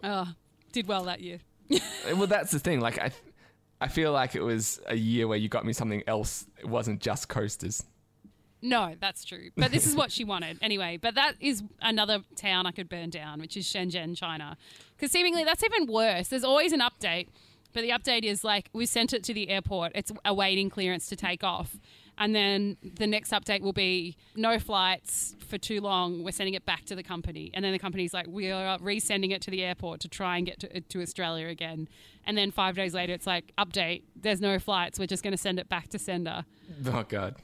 [0.04, 0.28] Oh,
[0.72, 1.40] did well that year.
[2.16, 2.80] Well, that's the thing.
[2.82, 3.12] Like I,
[3.80, 6.46] I feel like it was a year where you got me something else.
[6.60, 7.84] It wasn't just coasters.
[8.62, 9.50] No, that's true.
[9.58, 10.98] But this is what she wanted anyway.
[11.02, 14.58] But that is another town I could burn down, which is Shenzhen, China.
[14.96, 16.30] Because seemingly that's even worse.
[16.30, 17.28] There's always an update,
[17.74, 19.92] but the update is like we sent it to the airport.
[19.96, 21.78] It's awaiting clearance to take off.
[22.18, 26.24] And then the next update will be no flights for too long.
[26.24, 27.50] We're sending it back to the company.
[27.54, 30.46] And then the company's like, we are resending it to the airport to try and
[30.46, 31.88] get to, to Australia again.
[32.26, 35.00] And then five days later, it's like, update, there's no flights.
[35.00, 36.46] We're just going to send it back to sender.
[36.86, 37.36] Oh god.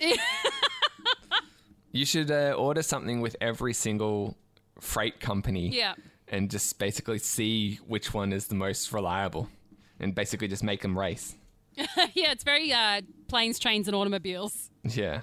[1.92, 4.36] you should uh, order something with every single
[4.80, 5.68] freight company.
[5.68, 5.94] Yeah.
[6.28, 9.48] And just basically see which one is the most reliable,
[10.00, 11.36] and basically just make them race.
[11.76, 14.70] yeah, it's very uh, planes, trains, and automobiles.
[14.84, 15.20] Yeah.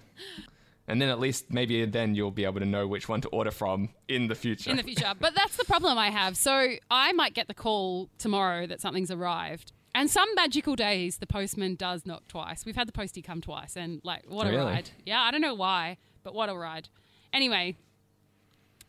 [0.88, 3.52] And then at least maybe then you'll be able to know which one to order
[3.52, 4.70] from in the future.
[4.70, 5.14] in the future.
[5.20, 6.36] But that's the problem I have.
[6.36, 9.72] So I might get the call tomorrow that something's arrived.
[9.96, 12.66] And some magical days, the postman does knock twice.
[12.66, 14.66] We've had the postie come twice, and like, what a Really?
[14.72, 14.90] ride.
[15.06, 16.90] Yeah, I don't know why, but what a ride.
[17.34, 17.76] Anyway,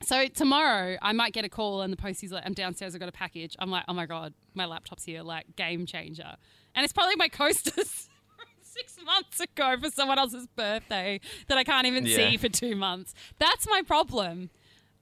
[0.05, 3.09] so tomorrow I might get a call, and the postie's like, I'm downstairs, I've got
[3.09, 3.57] a package.
[3.59, 6.35] I'm like, oh my God, my laptop's here, like, game changer.
[6.75, 8.09] And it's probably my coasters.
[8.37, 12.17] from Six months ago for someone else's birthday that I can't even Yeah.
[12.17, 13.15] see for two months.
[13.39, 14.51] That's my problem.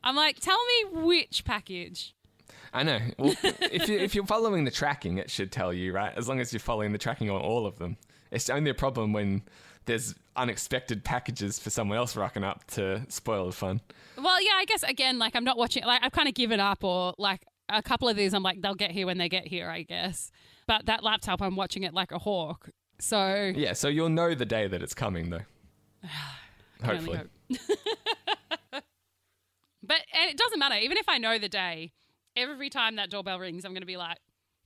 [0.03, 2.15] I'm like, tell me which package.
[2.73, 2.99] I know.
[3.19, 6.13] Well, if, you, if you're following the tracking, it should tell you, right?
[6.17, 7.97] As long as you're following the tracking on all of them.
[8.31, 9.43] It's only a problem when
[9.87, 13.81] there's unexpected packages for someone else rocking up to spoil the fun.
[14.17, 15.85] Well, yeah, I guess again, like I'm not watching.
[15.85, 18.75] Like I've kind of given up, or like a couple of these, I'm like they'll
[18.75, 20.31] get here when they get here, I guess.
[20.67, 22.71] But that laptop, I'm watching it like a hawk.
[23.01, 25.41] So Yeah, so you'll know the day that it's coming, though.
[26.85, 27.19] Hopefully.
[27.19, 27.29] hope.
[29.83, 30.77] but and it doesn't matter.
[30.77, 31.93] Even if I know the day,
[32.37, 34.19] every time that doorbell rings, I'm going to be like,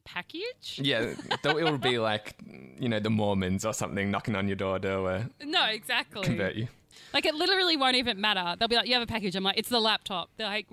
[0.05, 0.81] package?
[0.83, 2.35] Yeah, though it will be like,
[2.79, 6.23] you know, the Mormons or something knocking on your door to uh, No, exactly.
[6.23, 6.69] convert you.
[7.13, 8.57] Like it literally won't even matter.
[8.59, 10.67] They'll be like, "You have a package." I'm like, "It's the laptop." They're like,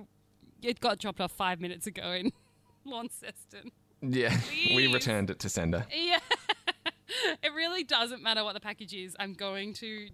[0.62, 2.32] "It got dropped off five minutes ago in
[2.86, 3.72] Launceston."
[4.02, 4.36] Yeah,
[4.76, 5.86] we returned it to sender.
[5.96, 6.20] Yeah,
[7.44, 9.16] it really doesn't matter what the package is.
[9.20, 10.10] I'm going to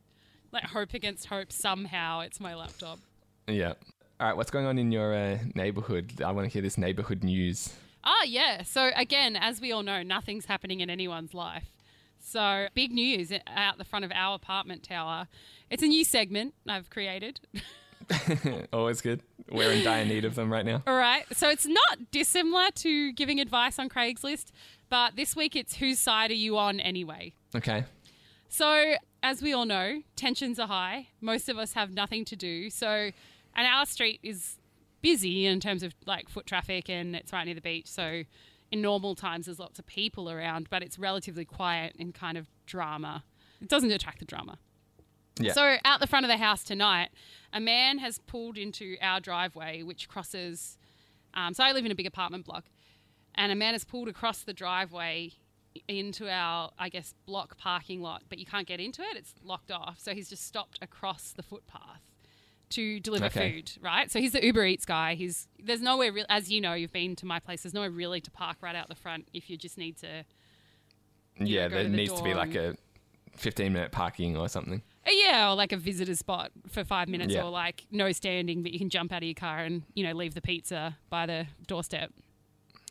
[0.52, 3.00] like hope against hope somehow it's my laptop.
[3.48, 3.74] Yeah.
[4.20, 6.22] All right, what's going on in your uh, neighborhood?
[6.26, 7.74] I want to hear this neighborhood news.
[8.04, 8.64] Ah, yeah.
[8.64, 11.72] So again, as we all know, nothing's happening in anyone's life.
[12.20, 15.28] So big news out the front of our apartment tower.
[15.70, 17.40] It's a new segment I've created.
[18.74, 19.22] Always good.
[19.50, 20.84] We're in dire need of them right now.
[20.86, 21.26] All right.
[21.36, 24.52] So it's not dissimilar to giving advice on Craigslist,
[24.90, 27.34] but this week it's whose side are you on anyway?
[27.56, 27.86] Okay.
[28.50, 31.08] So, as we all know, tensions are high.
[31.20, 32.70] Most of us have nothing to do.
[32.70, 33.12] So,
[33.56, 34.58] and our street is
[35.08, 37.88] busy in terms of like foot traffic and it's right near the beach.
[37.88, 38.24] So,
[38.70, 42.50] in normal times, there's lots of people around, but it's relatively quiet and kind of
[42.66, 43.24] drama.
[43.62, 44.60] It doesn't attract the drama.
[45.40, 45.54] Yeah.
[45.54, 47.10] So, out the front of the house tonight,
[47.54, 50.78] a man has pulled into our driveway, which crosses.
[51.34, 52.66] Um, so, I live in a big apartment block,
[53.36, 55.32] and a man has pulled across the driveway
[55.88, 59.16] into our, I guess, block parking lot, but you can't get into it.
[59.16, 60.00] It's locked off.
[60.00, 62.02] So, he's just stopped across the footpath
[62.72, 63.52] to deliver Okay.
[63.54, 64.12] food, right?
[64.12, 65.16] So, he's the Uber Eats guy.
[65.16, 68.22] He's There's nowhere, re- as you know, you've been to my place, there's nowhere really
[68.22, 70.24] to park right out the front if you just need to
[71.40, 72.76] yeah, go there to the needs to be like a
[73.36, 74.82] 15 minute parking or something.
[75.06, 77.44] Uh, Yeah, or like a visitor spot for five minutes, Yeah.
[77.44, 80.14] or like no standing, but you can jump out of your car and you know
[80.14, 82.12] leave the pizza by the doorstep.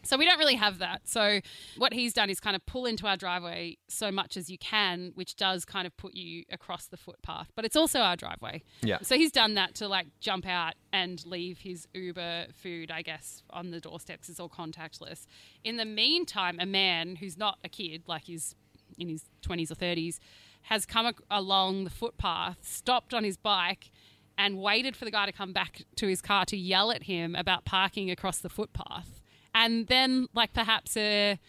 [0.06, 1.02] So we don't really have that.
[1.04, 1.40] So
[1.76, 5.12] what he's done is kind of pull into our driveway so much as you can,
[5.14, 7.50] which does kind of put you across the footpath.
[7.54, 8.62] But it's also our driveway.
[8.82, 8.98] Yeah.
[9.02, 13.42] So he's done that to like jump out and leave his Uber food, I guess,
[13.50, 14.28] on the doorsteps.
[14.28, 15.26] It's all contactless.
[15.64, 18.54] In the meantime, a man who's not a kid, like he's
[18.98, 20.18] in his 20s or 30s,
[20.62, 23.90] has come along the footpath, stopped on his bike,
[24.38, 27.34] and waited for the guy to come back to his car to yell at him
[27.34, 29.15] about parking across the footpath.
[29.56, 31.40] And then, like, perhaps a,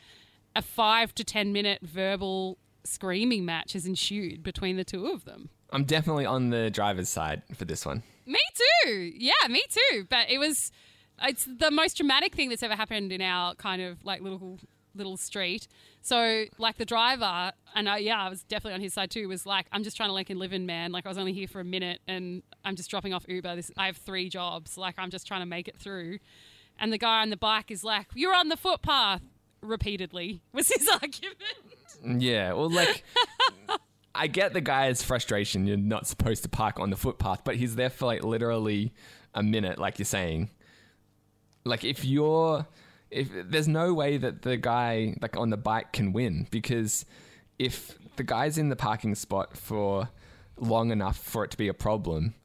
[0.56, 5.50] a five to 10 minute verbal screaming match has ensued between the two of them.
[5.72, 8.04] I'm definitely on the driver's side for this one.
[8.26, 8.40] Me
[8.86, 9.12] too.
[9.18, 10.08] Yeah, me too.
[10.10, 10.72] But it was
[11.22, 14.60] it's the most dramatic thing that's ever happened in our kind of like little
[14.96, 15.68] little street.
[16.02, 19.28] So like the driver and I, yeah, I was definitely on his side too.
[19.28, 20.92] Was like, I'm just trying to like live in, man.
[20.94, 23.56] Like I was only here for a minute and I'm just dropping off Uber.
[23.58, 24.78] This I have three jobs.
[24.78, 26.20] Like I'm just trying to make it through.
[26.80, 29.22] And the guy on the bike is like, "You're on the footpath."
[29.62, 31.38] Repeatedly was his argument.
[32.22, 33.04] Yeah, well, like,
[34.14, 35.66] I get the guy's frustration.
[35.66, 38.94] You're not supposed to park on the footpath, but he's there for like literally
[39.34, 40.50] a minute, like you're saying.
[41.66, 42.68] Like, if you're,
[43.10, 47.06] if there's no way that the guy like on the bike can win because
[47.60, 50.10] if the guy's in the parking spot for
[50.58, 52.36] long enough for it to be a problem,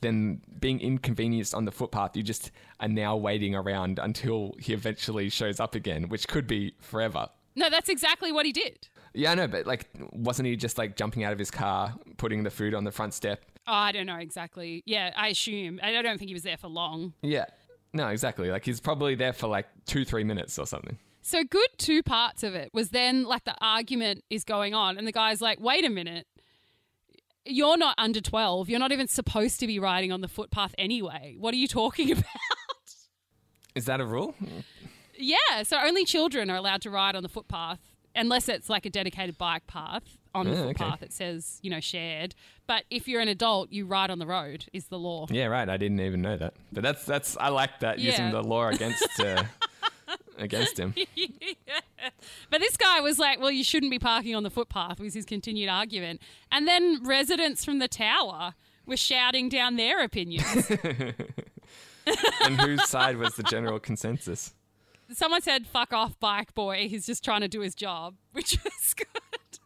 [0.00, 2.50] then being inconvenienced on the footpath, you just
[2.84, 7.28] are now waiting around until he eventually shows up again, which could be forever.
[7.56, 8.88] No, that's exactly what he did.
[9.14, 12.42] Yeah, I know, but like, wasn't he just like jumping out of his car, putting
[12.42, 13.44] the food on the front step?
[13.66, 14.82] Oh, I don't know exactly.
[14.86, 15.80] Yeah, I assume.
[15.82, 17.14] I don't think he was there for long.
[17.22, 17.46] Yeah.
[17.92, 18.50] No, exactly.
[18.50, 20.98] Like, he's probably there for like two, three minutes or something.
[21.22, 25.06] So good two parts of it was then like the argument is going on and
[25.06, 26.26] the guy's like, "Wait a minute.
[27.46, 28.68] You're not under 12.
[28.68, 31.36] You're not even supposed to be riding on the footpath anyway.
[31.38, 32.24] What are you talking about?"
[33.74, 34.34] Is that a rule?
[35.16, 37.80] yeah, so only children are allowed to ride on the footpath
[38.16, 40.02] unless it's like a dedicated bike path
[40.34, 40.68] on the Oh, okay.
[40.74, 42.34] footpath it says, you know, shared.
[42.66, 45.26] But if you're an adult, you ride on the road is the law.
[45.30, 45.68] Yeah, right.
[45.68, 46.54] I didn't even know that.
[46.72, 48.30] But that's that's I like that using Yeah.
[48.32, 49.44] the law against uh,
[50.38, 50.94] against him.
[52.50, 55.24] But this guy was like, well, you shouldn't be parking on the footpath, was his
[55.24, 56.20] continued argument.
[56.52, 58.54] And then residents from the tower
[58.86, 60.70] were shouting down their opinions.
[62.44, 64.54] and whose side was the general consensus?
[65.12, 66.88] Someone said, fuck off, bike boy.
[66.88, 69.06] He's just trying to do his job, which was good.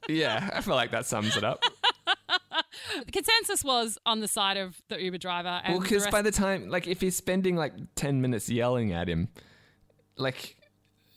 [0.08, 1.62] Yeah, I feel like that sums it up.
[3.04, 5.60] The consensus was on the side of the Uber driver.
[5.64, 9.08] And Well, because by the time, like, if he's spending like 10 minutes yelling at
[9.08, 9.28] him,
[10.16, 10.56] like,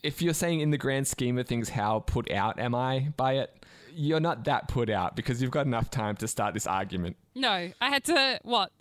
[0.02, 3.34] if you're saying in the grand scheme of things, how put out am I by
[3.34, 3.64] it?
[3.94, 7.16] You're not that put out because you've got enough time to start this argument.
[7.34, 8.72] no, I had to, what,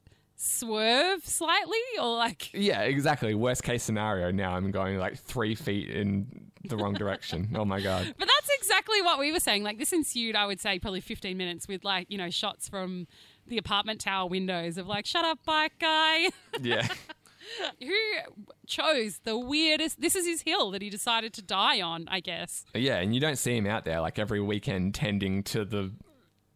[0.42, 1.78] swerve slightly?
[2.00, 3.34] Or like, Yeah, exactly.
[3.36, 4.32] Worst case scenario.
[4.32, 7.54] Now I'm going like three feet in the wrong direction.
[7.56, 8.14] Oh my God.
[8.18, 9.64] But that's exactly what we were saying.
[9.64, 13.08] Like this ensued, I would say, probably 15 minutes with like, you know, shots from
[13.48, 16.30] the apartment tower windows of like, shut up, bike guy.
[16.62, 16.88] Yeah.
[17.82, 17.96] Who
[18.68, 20.00] chose the weirdest?
[20.00, 22.66] This is his hill that he decided to die on, I guess.
[22.76, 25.92] Yeah, and you don't see him out there like every weekend tending to the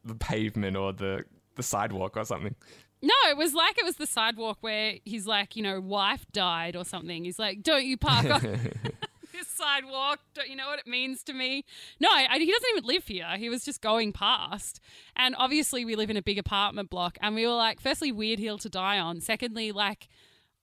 [0.06, 1.26] the pavement or the
[1.56, 2.56] the sidewalk or something.
[3.02, 6.76] No, it was like it was the sidewalk where his like, you know, wife died
[6.76, 7.24] or something.
[7.26, 8.42] He's like, don't you park on
[9.32, 10.20] this sidewalk?
[10.34, 11.66] Don't you know what it means to me?
[12.00, 13.38] No, I, he doesn't even live here.
[13.38, 14.80] He was just going past.
[15.16, 17.18] And obviously, we live in a big apartment block.
[17.22, 19.22] And we were like, firstly, weird hill to die on.
[19.22, 20.08] Secondly, like,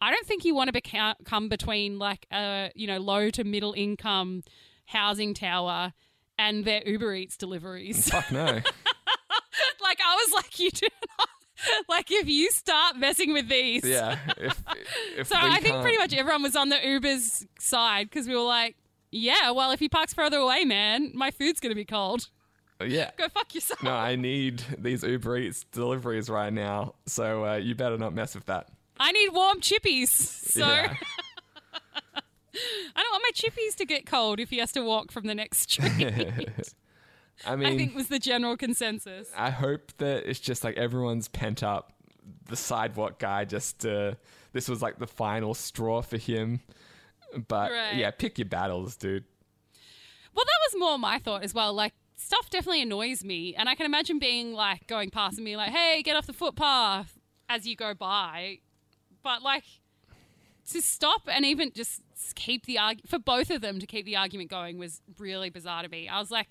[0.01, 3.45] I don't think you want to beca- come between like a, you know, low to
[3.45, 4.43] middle income
[4.87, 5.93] housing tower
[6.39, 8.11] and their Uber Eats deliveries.
[8.11, 8.45] Fuck no.
[8.47, 8.65] like
[10.05, 11.29] I was like, you do not.
[11.89, 14.19] Like if you start messing with these, yeah.
[14.37, 14.63] If,
[15.17, 18.43] if So I think pretty much everyone was on the Uber's side because we were
[18.43, 18.77] like,
[19.11, 22.29] yeah, well, if he parks further away, man, my food's gonna be cold.
[22.85, 23.11] Yeah.
[23.17, 23.83] Go fuck yourself.
[23.83, 28.35] No, I need these Uber Eats deliveries right now, so uh, you better not mess
[28.35, 28.69] with that.
[28.99, 30.09] I need warm chippies.
[30.09, 30.95] So Yeah.
[32.95, 35.35] I don't want my chippies to get cold if he has to walk from the
[35.35, 36.75] next street.
[37.47, 39.29] I mean, I think was the general consensus.
[39.37, 41.93] I hope that it's just like everyone's pent up.
[42.49, 44.15] The sidewalk guy just uh,
[44.53, 46.61] this was like the final straw for him.
[47.49, 47.97] But Right.
[47.97, 49.25] yeah, pick your battles, dude.
[50.35, 51.73] Well, that was more my thought as well.
[51.73, 53.55] Like, stuff definitely annoys me.
[53.55, 56.33] And I can imagine being like going past and being like, hey, get off the
[56.33, 57.19] footpath
[57.49, 58.59] as you go by.
[59.23, 59.65] But like,
[60.71, 62.03] to stop and even just
[62.35, 65.83] keep the argument, for both of them to keep the argument going was really bizarre
[65.83, 66.09] to me.
[66.09, 66.49] I was like,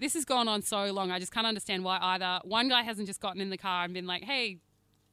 [0.00, 1.10] this has gone on so long.
[1.10, 3.94] I just can't understand why either one guy hasn't just gotten in the car and
[3.94, 4.58] been like, hey,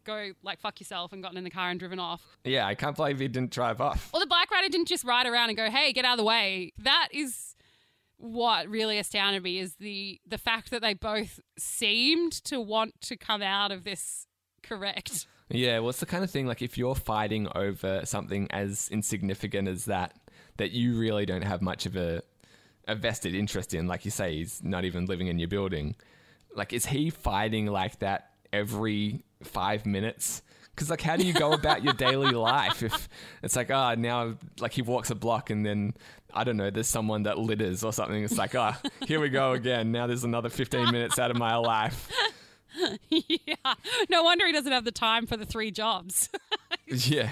[0.03, 2.23] go like fuck yourself and gotten in the car and driven off.
[2.43, 4.09] Yeah, I can't believe he didn't drive off.
[4.13, 6.23] Or the bike rider didn't just ride around and go, "Hey, get out of the
[6.23, 7.55] way." That is
[8.17, 13.17] what really astounded me is the the fact that they both seemed to want to
[13.17, 14.25] come out of this
[14.63, 15.27] correct.
[15.49, 19.67] Yeah, well, it's the kind of thing like if you're fighting over something as insignificant
[19.67, 20.13] as that,
[20.57, 22.21] that you really don't have much of a,
[22.87, 23.87] a vested interest in.
[23.87, 25.95] Like you say, he's not even living in your building.
[26.55, 30.41] Like, is he fighting like that every five minutes?
[30.73, 33.09] Because, like, how do you go about your daily life if
[33.41, 35.93] it's like, ah, now, like, he walks a block and then,
[36.33, 38.23] I don't know, there's someone that litters or something.
[38.23, 39.91] It's like, ah, here we go again.
[39.91, 42.09] Now there's another 15 minutes out of my life.
[43.09, 43.55] yeah.
[44.09, 46.29] No wonder he doesn't have the time for the three jobs.
[46.89, 47.29] Yeah.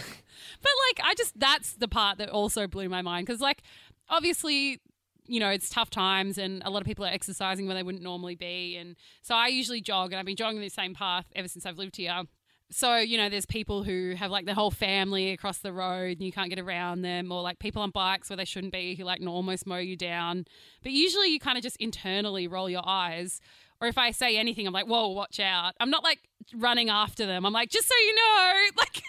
[0.62, 3.62] But like, I just that's the part that also blew my mind because like,
[4.10, 4.82] obviously,
[5.28, 8.03] you know, it's tough times and a lot of people are exercising where they wouldn't
[8.03, 11.47] normally be, and so I usually jog and I've been jogging the same path ever
[11.47, 12.23] since I've lived here.
[12.71, 16.21] So you know, there's people who have like their whole family across the road and
[16.21, 19.03] you can't get around them, or like people on bikes where they shouldn't be who
[19.03, 20.45] like almost mow you down.
[20.84, 23.39] But usually, you kind of just internally roll your eyes.
[23.82, 26.19] Or if I say anything, I'm like, "Whoa, watch out!" I'm not like
[26.55, 27.45] running after them.
[27.45, 29.03] I'm like, "Just so you know, like."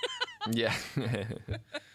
[0.50, 0.74] Yeah.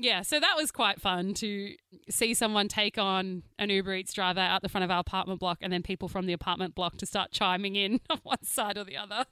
[0.00, 1.74] Yeah, so that was quite fun to
[2.08, 5.58] see someone take on an Uber Eats driver out the front of our apartment block
[5.60, 8.84] and then people from the apartment block to start chiming in on one side or
[8.84, 9.24] the other.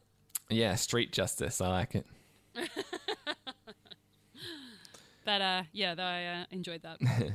[0.50, 1.60] Yeah, street justice.
[1.60, 2.06] I like it.
[5.26, 6.98] But uh, yeah, though I uh, enjoyed that.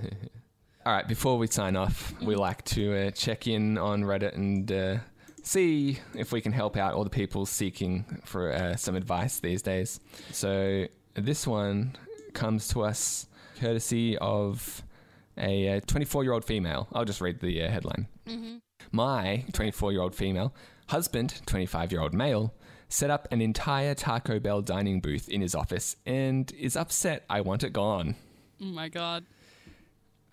[0.86, 4.72] All right, before we sign off, we like to uh, check in on Reddit and
[4.72, 4.98] uh,
[5.44, 9.62] see if we can help out all the people seeking for uh, some advice these
[9.62, 10.00] days.
[10.32, 11.96] So this one
[12.34, 13.28] comes to us
[13.60, 14.84] courtesy of
[15.38, 16.88] a 24 year old female.
[16.94, 18.08] I'll just read the uh, headline.
[18.92, 20.54] My 24 year old female
[20.88, 22.54] husband, 25 year old male,
[22.90, 27.42] set up an entire Taco Bell dining booth in his office and is upset I
[27.42, 28.16] want it gone.
[28.62, 29.26] oh my god.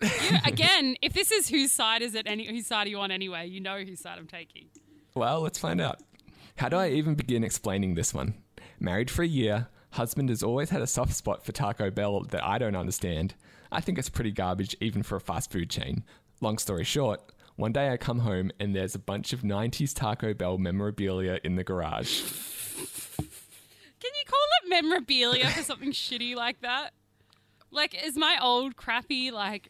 [0.01, 0.09] You,
[0.45, 2.25] again, if this is whose side is it?
[2.25, 3.47] Any whose side are you on anyway?
[3.47, 4.67] You know whose side I'm taking.
[5.13, 5.99] Well, let's find out.
[6.55, 8.35] How do I even begin explaining this one?
[8.79, 12.43] Married for a year, husband has always had a soft spot for Taco Bell that
[12.43, 13.35] I don't understand.
[13.71, 16.03] I think it's pretty garbage even for a fast food chain.
[16.41, 17.21] Long story short,
[17.55, 21.55] one day I come home and there's a bunch of 90s Taco Bell memorabilia in
[21.55, 22.21] the garage.
[23.99, 26.91] Can you call it memorabilia for something shitty like that?
[27.71, 29.69] Like, is my old crappy like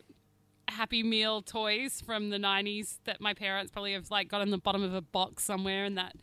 [0.70, 4.58] Happy Meal toys from the '90s that my parents probably have like got in the
[4.58, 6.14] bottom of a box somewhere in that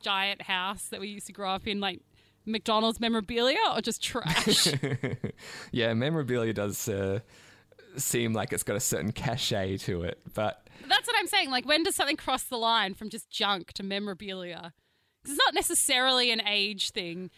[0.00, 2.00] giant house that we used to grow up in, like
[2.46, 4.68] McDonald's memorabilia, or just trash?
[5.72, 7.20] yeah, memorabilia does uh,
[7.96, 11.50] seem like it's got a certain cachet to it, but That's what I'm saying.
[11.50, 14.72] Like, when does something cross the line from just junk to memorabilia?
[15.24, 17.30] 'Cause It's not necessarily an age thing.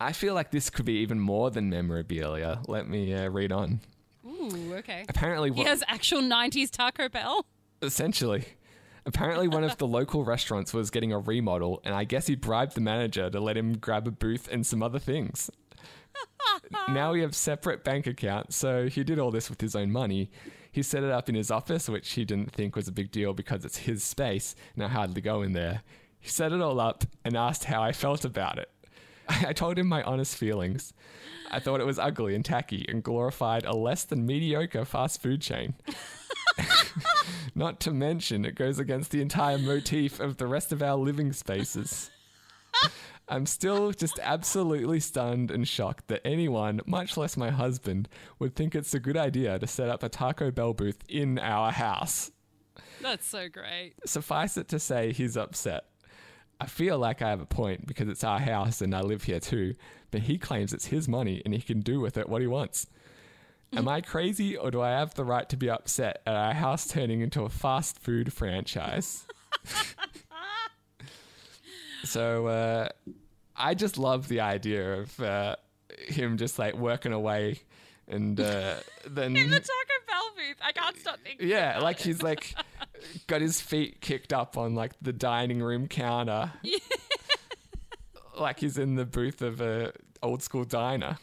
[0.00, 2.62] I feel like this could be even more than memorabilia.
[2.66, 3.80] Let me uh, read on.
[4.26, 5.04] Ooh, okay.
[5.08, 7.46] Apparently, He has actual '90s Taco Bell.
[7.82, 8.44] Essentially.
[9.06, 12.74] Apparently, one of the local restaurants was getting a remodel, and I guess he bribed
[12.74, 15.50] the manager to let him grab a booth and some other things.
[16.88, 20.30] now we have separate bank accounts, so he did all this with his own money.
[20.72, 23.32] He set it up in his office, which he didn't think was a big deal
[23.32, 25.82] because it's his space, and I hardly go in there.
[26.18, 28.70] He set it all up and asked how I felt about it.
[29.28, 30.92] I told him my honest feelings.
[31.50, 35.40] I thought it was ugly and tacky and glorified a less than mediocre fast food
[35.40, 35.74] chain.
[37.54, 41.32] Not to mention, it goes against the entire motif of the rest of our living
[41.32, 42.10] spaces.
[43.28, 48.08] I'm still just absolutely stunned and shocked that anyone, much less my husband,
[48.40, 51.70] would think it's a good idea to set up a Taco Bell booth in our
[51.70, 52.32] house.
[53.00, 53.94] That's so great.
[54.04, 55.84] Suffice it to say, he's upset.
[56.60, 59.40] I feel like I have a point because it's our house and I live here
[59.40, 59.74] too,
[60.10, 62.86] but he claims it's his money and he can do with it what he wants.
[63.72, 66.86] Am I crazy or do I have the right to be upset at our house
[66.88, 69.26] turning into a fast food franchise?
[72.04, 72.88] so uh,
[73.56, 75.56] I just love the idea of uh,
[75.98, 77.60] him just like working away
[78.08, 78.74] and uh,
[79.08, 81.48] then In the Taco Bell booth, I can't stop thinking.
[81.48, 82.06] yeah, like it.
[82.06, 82.54] he's like
[83.28, 86.50] got his feet kicked up on like the dining room counter.
[88.38, 89.92] like he's in the booth of a
[90.22, 91.18] old school diner.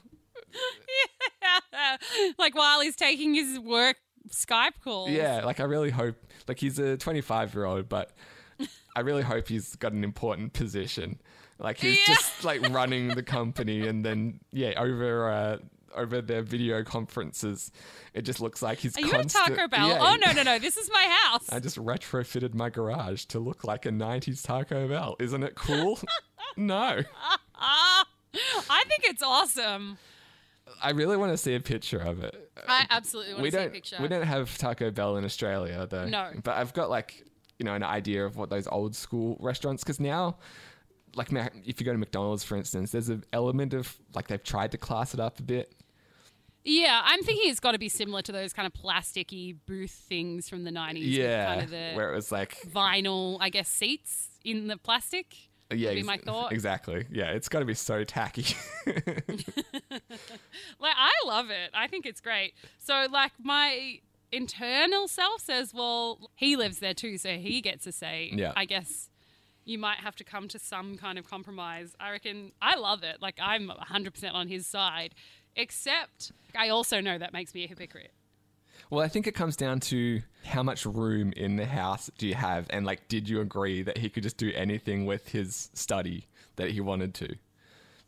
[2.37, 3.97] like while he's taking his work
[4.29, 5.09] Skype calls.
[5.09, 6.15] Yeah, like I really hope
[6.47, 8.11] like he's a 25 year old, but
[8.95, 11.19] I really hope he's got an important position.
[11.59, 12.15] Like he's Yeah.
[12.15, 15.57] just like running the company, and then yeah, over uh,
[15.95, 17.71] over their video conferences,
[18.13, 18.95] it just looks like he's.
[18.97, 19.87] Are you at Taco Bell?
[19.87, 20.59] Yeah, oh no, no, no!
[20.59, 21.47] This is my house.
[21.51, 25.15] I just retrofitted my garage to look like a 90s Taco Bell.
[25.19, 25.99] Isn't it cool?
[26.57, 27.01] no.
[27.55, 29.97] I think it's awesome.
[30.81, 32.51] I really want to see a picture of it.
[32.67, 33.97] I absolutely want we to see don't a picture.
[34.01, 36.07] we don't have Taco Bell in Australia though.
[36.07, 36.31] No.
[36.43, 37.23] But I've got like,
[37.59, 40.37] you know, an idea of what those old school restaurants cuz now
[41.15, 41.29] like
[41.65, 44.77] if you go to McDonald's for instance, there's an element of like they've tried to
[44.77, 45.73] class it up a bit.
[46.63, 50.49] Yeah, I'm thinking it's got to be similar to those kind of plasticky booth things
[50.49, 50.99] from the 90s.
[51.05, 51.45] Yeah.
[51.45, 55.33] kind of the where it was like vinyl, I guess, seats in the plastic.
[55.73, 56.51] yeah, ex- my thought.
[56.51, 57.05] Exactly.
[57.09, 58.55] Yeah, it's got to be so tacky.
[60.79, 61.71] Like I love it.
[61.73, 62.53] I think it's great.
[62.77, 63.99] So like my
[64.31, 68.31] internal self says, well, he lives there too, so he gets a say.
[68.33, 68.53] Yeah.
[68.55, 69.09] I guess
[69.65, 71.95] you might have to come to some kind of compromise.
[71.99, 73.21] I reckon I love it.
[73.21, 75.15] Like I'm 100% on his side,
[75.55, 78.13] except I also know that makes me a hypocrite.
[78.89, 82.35] Well, I think it comes down to how much room in the house do you
[82.35, 86.27] have, and like, did you agree that he could just do anything with his study
[86.55, 87.35] that he wanted to?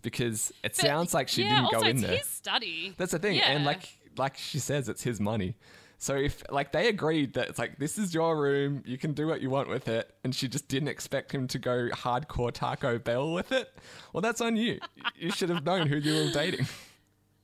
[0.02, 2.18] Because it But, sounds like she yeah, didn't also go in it's there.
[2.18, 2.94] his study.
[2.98, 3.84] That's the thing, and like,
[4.18, 5.56] like she says, it's his money.
[6.02, 9.28] So if like they agreed that it's like this is your room, you can do
[9.28, 12.98] what you want with it, and she just didn't expect him to go hardcore Taco
[13.00, 13.74] Bell with it,
[14.14, 14.80] well, that's on you.
[15.18, 16.66] you should have known who you were dating.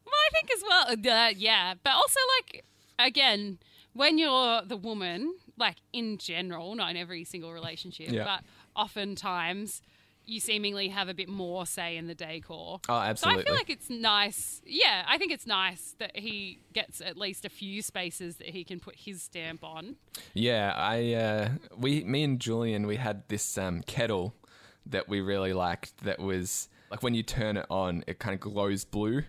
[0.05, 0.63] Well, I think as
[1.07, 1.17] well.
[1.27, 2.63] Uh, yeah, but also like
[2.99, 3.57] again,
[3.93, 8.23] when you're the woman, like in general, not in every single relationship, Yeah.
[8.23, 8.43] but
[8.79, 9.81] oftentimes
[10.25, 12.79] you seemingly have a bit more say in the decor.
[12.89, 13.43] Oh, absolutely.
[13.43, 14.61] So I feel like it's nice.
[14.65, 18.63] Yeah, I think it's nice that he gets at least a few spaces that he
[18.63, 19.95] can put his stamp on.
[20.33, 24.33] Yeah, I uh, we me and Julian we had this um, kettle
[24.85, 26.03] that we really liked.
[26.03, 29.23] That was like when you turn it on, it kind of glows blue,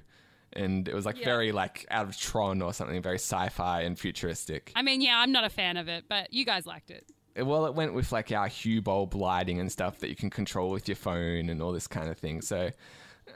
[0.52, 1.24] and it was like Yeah.
[1.24, 4.72] very like out of Tron or something, very sci-fi and futuristic.
[4.76, 7.06] I mean, yeah, I'm not a fan of it, but you guys liked it.
[7.38, 10.70] Well, it went with like our Hue bulb lighting and stuff that you can control
[10.70, 12.40] with your phone and all this kind of thing.
[12.40, 12.70] So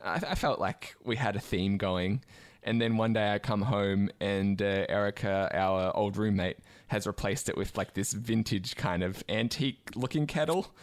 [0.02, 2.22] I, I felt like we had a theme going.
[2.62, 6.58] And then one day I come home and uh, Erica, our old roommate,
[6.88, 10.74] has replaced it with like this vintage kind of antique looking kettle.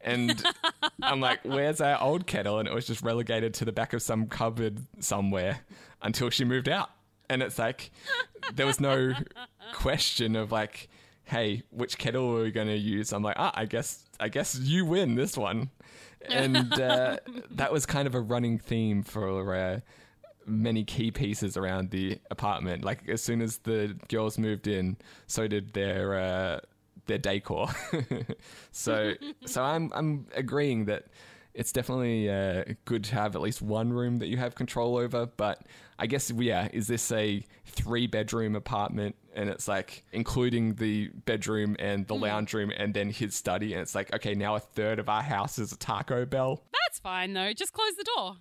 [0.00, 0.42] And
[1.02, 2.58] I'm like, where's our old kettle?
[2.58, 5.60] And it was just relegated to the back of some cupboard somewhere
[6.02, 6.90] until she moved out.
[7.28, 7.90] And it's like,
[8.54, 9.12] there was no
[9.74, 10.88] question of like,
[11.26, 13.12] hey, which kettle are we going to use?
[13.12, 15.70] I'm like, ah, I guess, I guess you win this one.
[16.28, 17.18] And uh,
[17.50, 19.80] that was kind of a running theme for uh,
[20.46, 22.84] many key pieces around the apartment.
[22.84, 24.96] Like as soon as the girls moved in,
[25.26, 26.60] so did their uh,
[27.06, 27.68] their decor.
[28.72, 31.06] so so I'm I'm agreeing that
[31.54, 35.26] it's definitely uh, good to have at least one room that you have control over.
[35.26, 35.62] But
[35.98, 37.44] I guess yeah, is this a
[37.76, 39.16] three bedroom apartment?
[39.34, 42.22] And it's like including the bedroom and the hmm.
[42.22, 43.72] lounge room and then his study.
[43.72, 46.62] And it's like, okay, now a third of our house is a Taco Bell.
[46.72, 47.52] That's fine though.
[47.52, 48.36] Just close the door.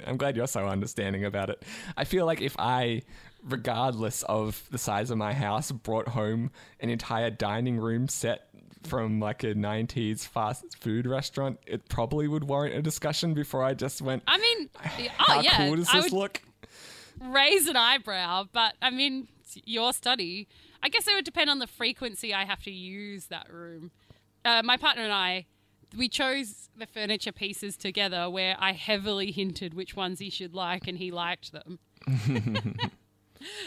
[0.06, 1.62] I'm glad you're so understanding about it.
[1.96, 3.02] I feel like if I,
[3.42, 6.50] regardless of the size of my house, brought home
[6.80, 8.48] an entire dining room set
[8.84, 13.74] from like a 90s fast food restaurant, it probably would warrant a discussion before I
[13.74, 16.42] just went, I mean, how oh yeah, cool does I this would look?
[17.20, 19.28] Raise an eyebrow, but I mean,
[19.64, 20.48] your study.
[20.82, 23.90] I guess it would depend on the frequency I have to use that room.
[24.44, 25.46] Uh, my partner and I,
[25.96, 30.86] we chose the furniture pieces together where I heavily hinted which ones he should like,
[30.86, 31.78] and he liked them.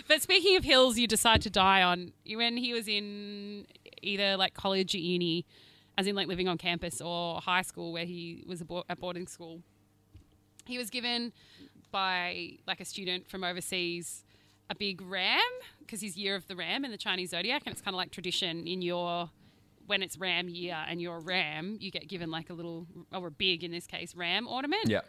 [0.07, 3.67] but speaking of hills you decide to die on, when he was in
[4.01, 5.45] either like college or uni,
[5.97, 9.61] as in like living on campus or high school where he was a boarding school,
[10.65, 11.33] he was given
[11.93, 14.25] by like a student from overseas
[14.69, 15.39] a big ram
[15.79, 18.11] because he's year of the ram in the Chinese zodiac, and it's kind of like
[18.11, 19.29] tradition in your
[19.85, 23.27] when it's ram year and you're a ram, you get given like a little or
[23.27, 24.87] a big in this case ram ornament.
[24.87, 25.01] Yeah.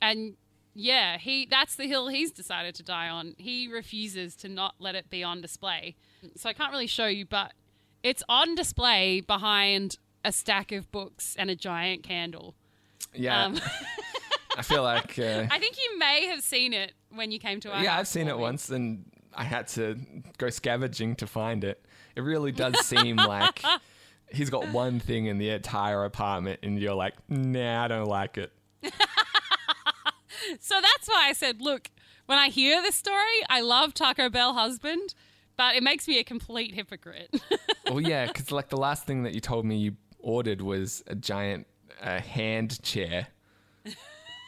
[0.00, 0.34] And
[0.74, 3.34] yeah, he that's the hill he's decided to die on.
[3.38, 5.96] He refuses to not let it be on display.
[6.36, 7.52] So I can't really show you, but
[8.02, 12.54] it's on display behind a stack of books and a giant candle.
[13.14, 13.44] Yeah.
[13.44, 13.60] Um,
[14.56, 15.18] I feel like.
[15.18, 18.08] Uh, I think you may have seen it when you came to our yeah, I've
[18.08, 19.04] seen it once and
[19.34, 19.98] I had to
[20.38, 21.84] go scavenging to find it.
[22.16, 23.62] It really does seem like
[24.30, 28.38] he's got one thing in the entire apartment and you're like, nah, I don't like
[28.38, 28.52] it.
[30.60, 31.90] So that's why I said, look,
[32.26, 35.14] when I hear this story, I love Taco Bell husband,
[35.56, 37.34] but it makes me a complete hypocrite.
[37.86, 41.14] well, yeah, because like the last thing that you told me you ordered was a
[41.14, 41.66] giant
[42.00, 43.28] uh, hand chair.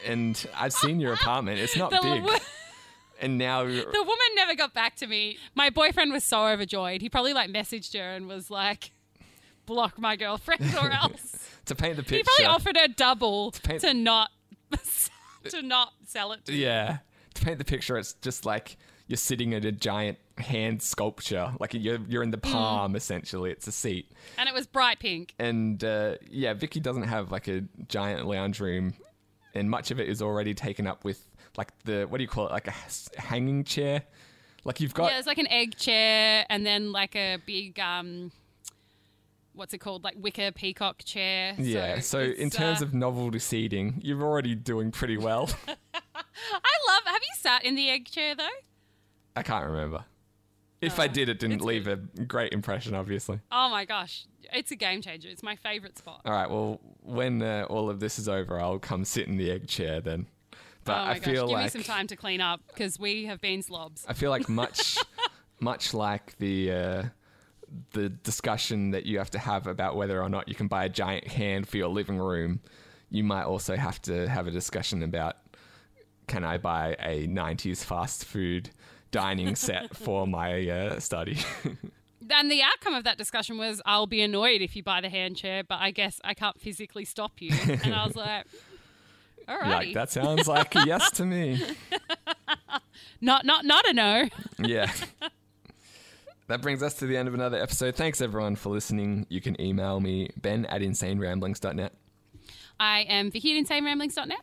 [0.04, 1.58] And I've seen your apartment.
[1.60, 2.22] It's not The big.
[2.24, 2.36] wo-
[3.20, 5.38] And now the woman never got back to me.
[5.54, 7.00] My boyfriend was so overjoyed.
[7.02, 8.90] He probably like messaged her and was like,
[9.66, 11.48] block my girlfriend or else.
[11.66, 14.30] to paint the picture, he probably offered her double to, paint- not
[15.48, 16.98] to not sell it to Yeah.
[17.34, 18.76] To paint the picture, it's just like
[19.06, 21.52] you're sitting at a giant hand sculpture.
[21.60, 22.52] Like you're, you're in the Mm.
[22.52, 23.50] palm, essentially.
[23.50, 24.10] It's a seat.
[24.38, 25.34] And it was bright pink.
[25.38, 28.94] And uh, yeah, Vicki doesn't have like a giant lounge room,
[29.54, 31.26] and much of it is already taken up with
[31.56, 32.52] like the what do you call it?
[32.52, 32.74] Like a
[33.20, 34.02] hanging chair.
[34.64, 38.32] Like you've got yeah, it's like an egg chair and then like a big um
[39.54, 40.04] what's it called?
[40.04, 41.54] Like wicker peacock chair.
[41.58, 42.00] yeah.
[42.00, 45.48] So, in terms uh, of novelty seating, you're already doing pretty well.
[45.68, 48.48] I love have you sat in the egg chair though?
[49.36, 50.04] I can't remember.
[50.80, 53.40] If I did, it didn't leave a great impression, obviously.
[53.50, 54.26] Oh my gosh.
[54.52, 55.28] It's a game changer.
[55.28, 56.20] It's my favorite spot.
[56.26, 56.48] All right.
[56.48, 60.00] Well, when uh, all of this is over, I'll come sit in the egg chair
[60.00, 60.26] then.
[60.84, 61.24] But oh my I gosh.
[61.24, 64.04] feel Give like me some time to clean up because we have been slobs.
[64.08, 64.98] I feel like much,
[65.60, 67.02] much like the uh,
[67.92, 70.88] the discussion that you have to have about whether or not you can buy a
[70.88, 72.60] giant hand for your living room,
[73.10, 75.36] you might also have to have a discussion about
[76.26, 78.70] can I buy a '90s fast food
[79.10, 81.38] dining set for my uh, study?
[82.30, 85.36] And the outcome of that discussion was I'll be annoyed if you buy the hand
[85.36, 87.50] chair, but I guess I can't physically stop you.
[87.66, 88.46] And I was like,
[89.48, 89.86] all right.
[89.88, 91.62] Like that sounds like a yes to me.
[93.20, 94.28] Not not not a no.
[94.58, 94.90] Yeah.
[96.46, 97.94] That brings us to the end of another episode.
[97.96, 99.26] Thanks everyone for listening.
[99.30, 101.92] You can email me, ben at insaneramblings.net
[102.78, 104.40] I am Vicki at insaneramblings.net.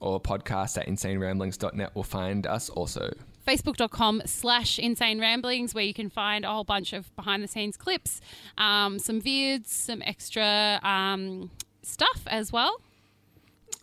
[0.00, 3.10] or podcast at insaneramblings.net will find us also.
[3.46, 7.76] Facebook.com slash insane ramblings, where you can find a whole bunch of behind the scenes
[7.76, 8.20] clips,
[8.58, 11.50] um, some vids, some extra um,
[11.82, 12.80] stuff as well.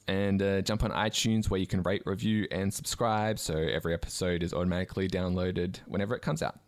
[0.07, 4.41] And uh, jump on iTunes where you can rate, review, and subscribe so every episode
[4.41, 6.59] is automatically downloaded whenever it comes out.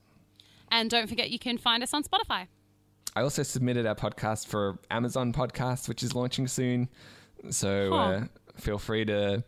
[0.70, 2.48] And don't forget, you can find us on Spotify.
[3.16, 6.88] I also submitted our podcast for Amazon Podcast, which is launching soon.
[7.50, 8.24] So uh,
[8.58, 9.44] feel free to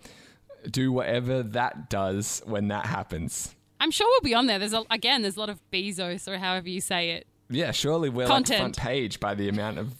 [0.69, 3.55] do whatever that does when that happens.
[3.79, 4.59] I'm sure we'll be on there.
[4.59, 7.27] There's a, again, there's a lot of Bezos or however you say it.
[7.49, 8.59] Yeah, surely we're like Content.
[8.59, 9.93] front page by the amount of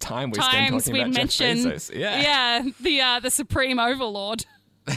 [0.00, 1.94] time we spend we talking about mention, Jeff Bezos.
[1.94, 2.20] Yeah.
[2.20, 4.46] yeah, the uh, the supreme overlord.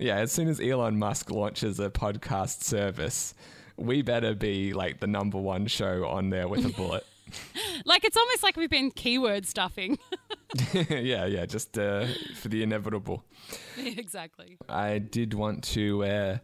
[0.00, 3.34] Yeah, as soon as Elon Musk launches a podcast service,
[3.76, 7.06] we better be like the number one show on there with a bullet.
[7.84, 9.96] Like it's almost like we've been keyword stuffing.
[10.90, 13.24] yeah, yeah, just uh, for the inevitable.
[13.78, 14.58] exactly.
[14.68, 16.38] I did want to uh,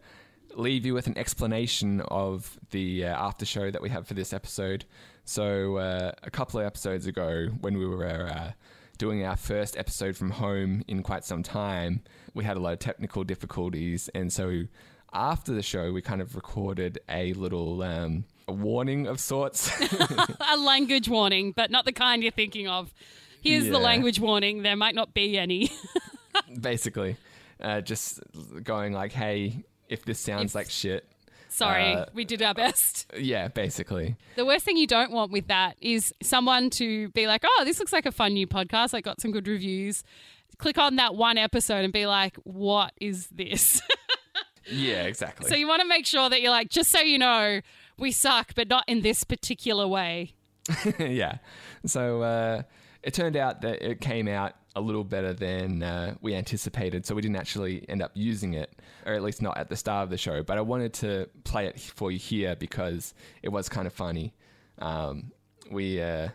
[0.55, 4.33] leave you with an explanation of the uh, after show that we have for this
[4.33, 4.85] episode.
[5.25, 8.51] So, uh, a couple of episodes ago, when we were uh,
[8.97, 12.01] doing our first episode from home in quite some time,
[12.33, 14.09] we had a lot of technical difficulties.
[14.15, 14.63] And so,
[15.13, 19.69] after the show, we kind of recorded a little um, a warning of sorts.
[20.39, 22.93] a language warning, but not the kind you're thinking of.
[23.41, 24.63] Here's the language warning.
[24.63, 25.71] There might not be any.
[26.61, 27.17] basically.
[27.59, 28.19] Uh, just
[28.63, 31.07] going like, hey, if this sounds If- like shit.
[31.49, 33.11] Sorry, uh, we did our best.
[33.17, 34.15] Yeah, basically.
[34.35, 37.79] The worst thing you don't want with that is someone to be like, oh, this
[37.79, 38.93] looks like a fun new podcast.
[38.93, 40.03] I got some good reviews.
[40.59, 43.81] Click on that one episode and be like, what is this?
[44.69, 45.47] Yeah, exactly.
[45.49, 47.61] so you want to make sure that you're like, just so you know,
[47.97, 50.33] we suck, but not in this particular way.
[50.99, 51.37] yeah.
[51.85, 52.63] So uh,
[53.03, 57.05] it turned out that it came out a little better than uh, we anticipated.
[57.05, 58.71] So we didn't actually end up using it,
[59.05, 60.43] or at least not at the start of the show.
[60.43, 64.33] But I wanted to play it for you here because it was kind of funny.
[64.79, 65.31] Um,
[65.71, 66.01] we.
[66.01, 66.29] Uh,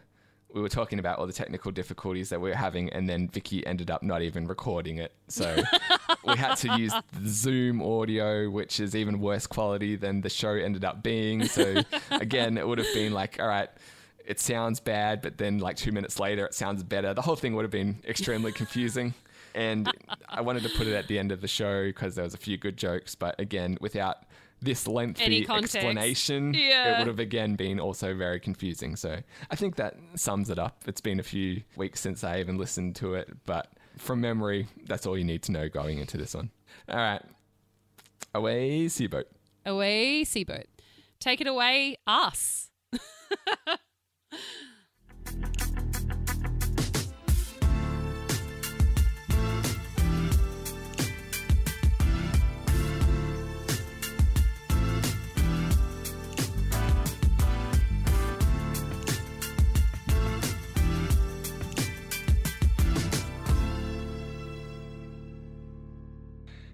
[0.55, 3.67] we were talking about all the technical difficulties that we were having, and then Vicki
[3.67, 5.13] ended up not even recording it.
[5.29, 5.57] So
[6.27, 10.51] we had to use the Zoom audio, which is even worse quality than the show
[10.51, 11.47] ended up being.
[11.47, 13.71] So again, it would have been like, all right,
[14.27, 17.15] it sounds bad, but then like two minutes later, it sounds better.
[17.15, 19.15] The whole thing would have been extremely confusing.
[19.55, 19.91] And
[20.29, 22.39] I wanted to put it at the end of the show because there was a
[22.39, 24.25] few good jokes, but again, without
[24.63, 26.95] this lengthy explanation, Yeah.
[26.95, 28.97] it would have again been also very confusing.
[28.97, 29.19] So
[29.51, 30.83] I think that sums it up.
[30.87, 33.69] It's been a few weeks since I even listened to it, but
[33.99, 36.51] from memory, that's all you need to know going into this one.
[36.89, 37.23] All right.
[38.35, 39.27] Away, Seaboat.
[39.67, 40.67] Away, Seaboat.
[41.21, 42.71] Take it away, us.
[44.33, 45.62] you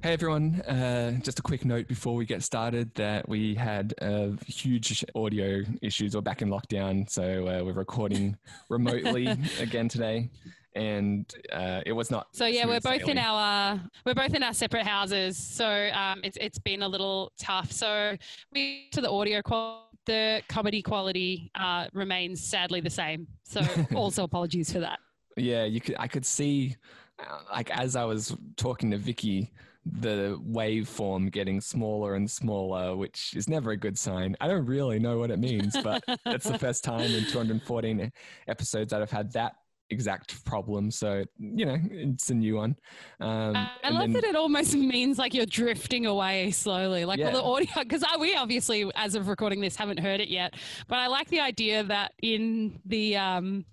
[0.09, 4.29] Hey everyone, uh, just a quick note before we get started that we had uh,
[4.47, 6.15] huge audio issues.
[6.15, 8.35] We're back in lockdown, so uh, we're recording
[8.71, 9.27] remotely
[9.61, 10.31] again today,
[10.75, 12.29] and uh, it was not.
[12.33, 15.37] So yeah, we're both in our we're both in our separate houses.
[15.37, 17.71] So um, it's it's been a little tough.
[17.71, 18.17] So
[18.55, 23.27] we to the audio quality, the comedy quality uh, remains sadly the same.
[23.45, 23.61] So
[23.95, 25.01] also apologies for that.
[25.37, 25.97] Yeah, you could.
[25.99, 26.77] I could see,
[27.19, 29.53] uh, like as I was talking to Vicki,
[30.01, 34.37] the waveform getting smaller and smaller, which is never a good sign.
[34.41, 38.13] I don't really know what it means, but it's the first time in 214
[38.49, 39.55] episodes that I've had that
[39.91, 40.91] exact problem.
[40.91, 42.77] So you know, it's a new one.
[43.21, 47.19] Um, I and love then- that it almost means like you're drifting away slowly, like
[47.19, 47.31] Yeah.
[47.31, 47.69] the audio.
[47.79, 50.55] Because we obviously, as of recording this, haven't heard it yet.
[50.89, 53.65] But I like the idea that in the um,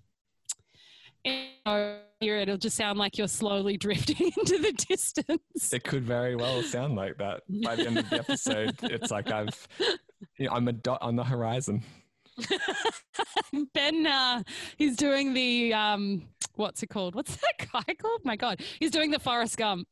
[1.26, 5.74] here it'll just sound like you're slowly drifting into the distance.
[5.74, 8.76] It could very well sound like that by the end of the episode.
[8.84, 9.68] it's like I've,
[10.38, 11.84] you know, I'm a dot on the horizon.
[13.74, 14.44] Ben, uh,
[14.78, 17.16] he's doing the um, what's it called?
[17.16, 18.22] What's that guy called?
[18.24, 19.88] My God, he's doing the Forrest Gump.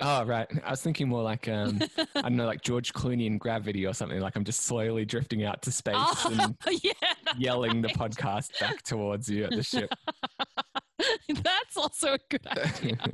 [0.00, 1.80] Oh right, I was thinking more like um,
[2.14, 4.20] I don't know, like George Clooney in Gravity or something.
[4.20, 6.92] Like I'm just slowly drifting out to space and yeah,
[7.36, 9.92] yelling the podcast back towards you at the ship.
[11.42, 12.96] that's also a good idea.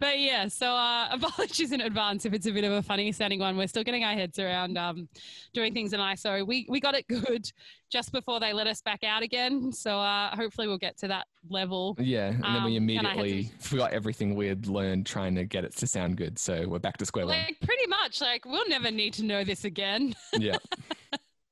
[0.00, 3.40] but yeah, so uh, apologies in advance if it's a bit of a funny sounding
[3.40, 3.56] one.
[3.56, 5.08] We're still getting our heads around um,
[5.52, 6.46] doing things in ISO.
[6.46, 7.50] We we got it good
[7.90, 9.72] just before they let us back out again.
[9.72, 11.96] So uh, hopefully we'll get to that level.
[11.98, 15.44] Yeah, and then we Um, had immediately to- forgot everything we had learned trying to
[15.44, 16.38] get it to sound good.
[16.38, 17.36] So we're back to square one.
[17.38, 20.14] Like pretty much, like we'll never need to know this again.
[20.38, 20.56] Yeah.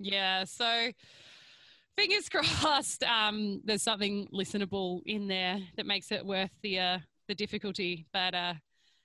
[0.05, 0.91] Yeah, so
[1.97, 3.03] fingers crossed.
[3.05, 6.99] Um, there's something listenable in there that makes it worth the uh,
[7.29, 8.07] the difficulty.
[8.13, 8.55] But uh,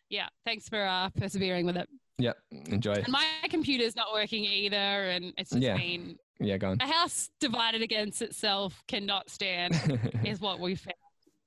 [0.09, 1.89] yeah, thanks for uh, persevering with it.
[2.19, 2.37] Yep.
[2.69, 2.93] Enjoy.
[2.93, 5.77] And my computer's not working either, and it's just Yeah.
[5.77, 6.77] been Yeah, go on.
[6.81, 9.75] a house divided against itself cannot stand.
[10.25, 10.95] is what we found.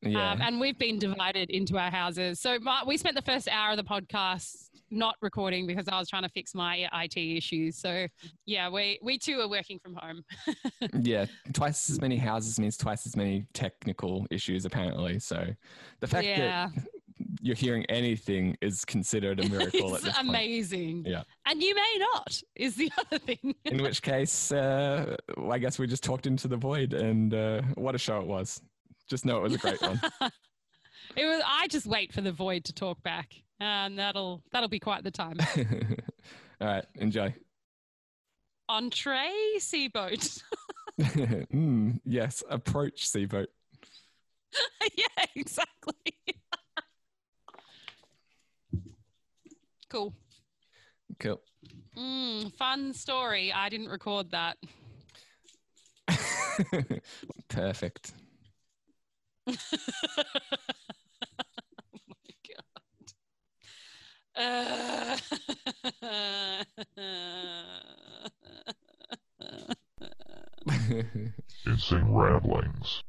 [0.02, 0.30] Yeah.
[0.30, 2.40] Um, and we've been divided into our houses.
[2.40, 6.08] So my, we spent the first hour of the podcast not recording because I was
[6.08, 7.76] trying to fix my IT issues.
[7.78, 8.06] So
[8.46, 10.22] yeah, we we too are working from home.
[11.00, 15.18] yeah, twice as many houses means twice as many technical issues, apparently.
[15.18, 15.46] So
[16.00, 16.68] the fact Yeah.
[16.74, 16.84] that
[17.42, 20.28] you're hearing anything is considered a miracle at it's this point.
[20.28, 21.04] amazing.
[21.06, 21.22] Yeah.
[21.46, 23.54] And you may not is the other thing.
[23.66, 25.16] In which case, uh,
[25.50, 28.60] I guess we just talked into the void, and uh, what a show it was.
[29.08, 30.00] Just know it was a great one.
[31.16, 31.42] It was.
[31.46, 35.10] I just wait for the void to talk back, and that'll that'll be quite the
[35.10, 35.38] time.
[36.60, 37.34] All right, enjoy.
[38.68, 40.42] Entree seaboat.
[41.00, 43.48] mm, yes, approach Seaboat.
[44.96, 45.94] yeah, exactly.
[49.88, 50.14] cool.
[51.18, 51.40] Cool.
[51.96, 53.52] Mm, fun story.
[53.52, 54.56] I didn't record that.
[57.48, 58.12] Perfect.
[59.46, 59.54] oh
[62.08, 63.12] my god.
[64.40, 65.18] Uh,
[71.66, 73.02] Insane ramblings.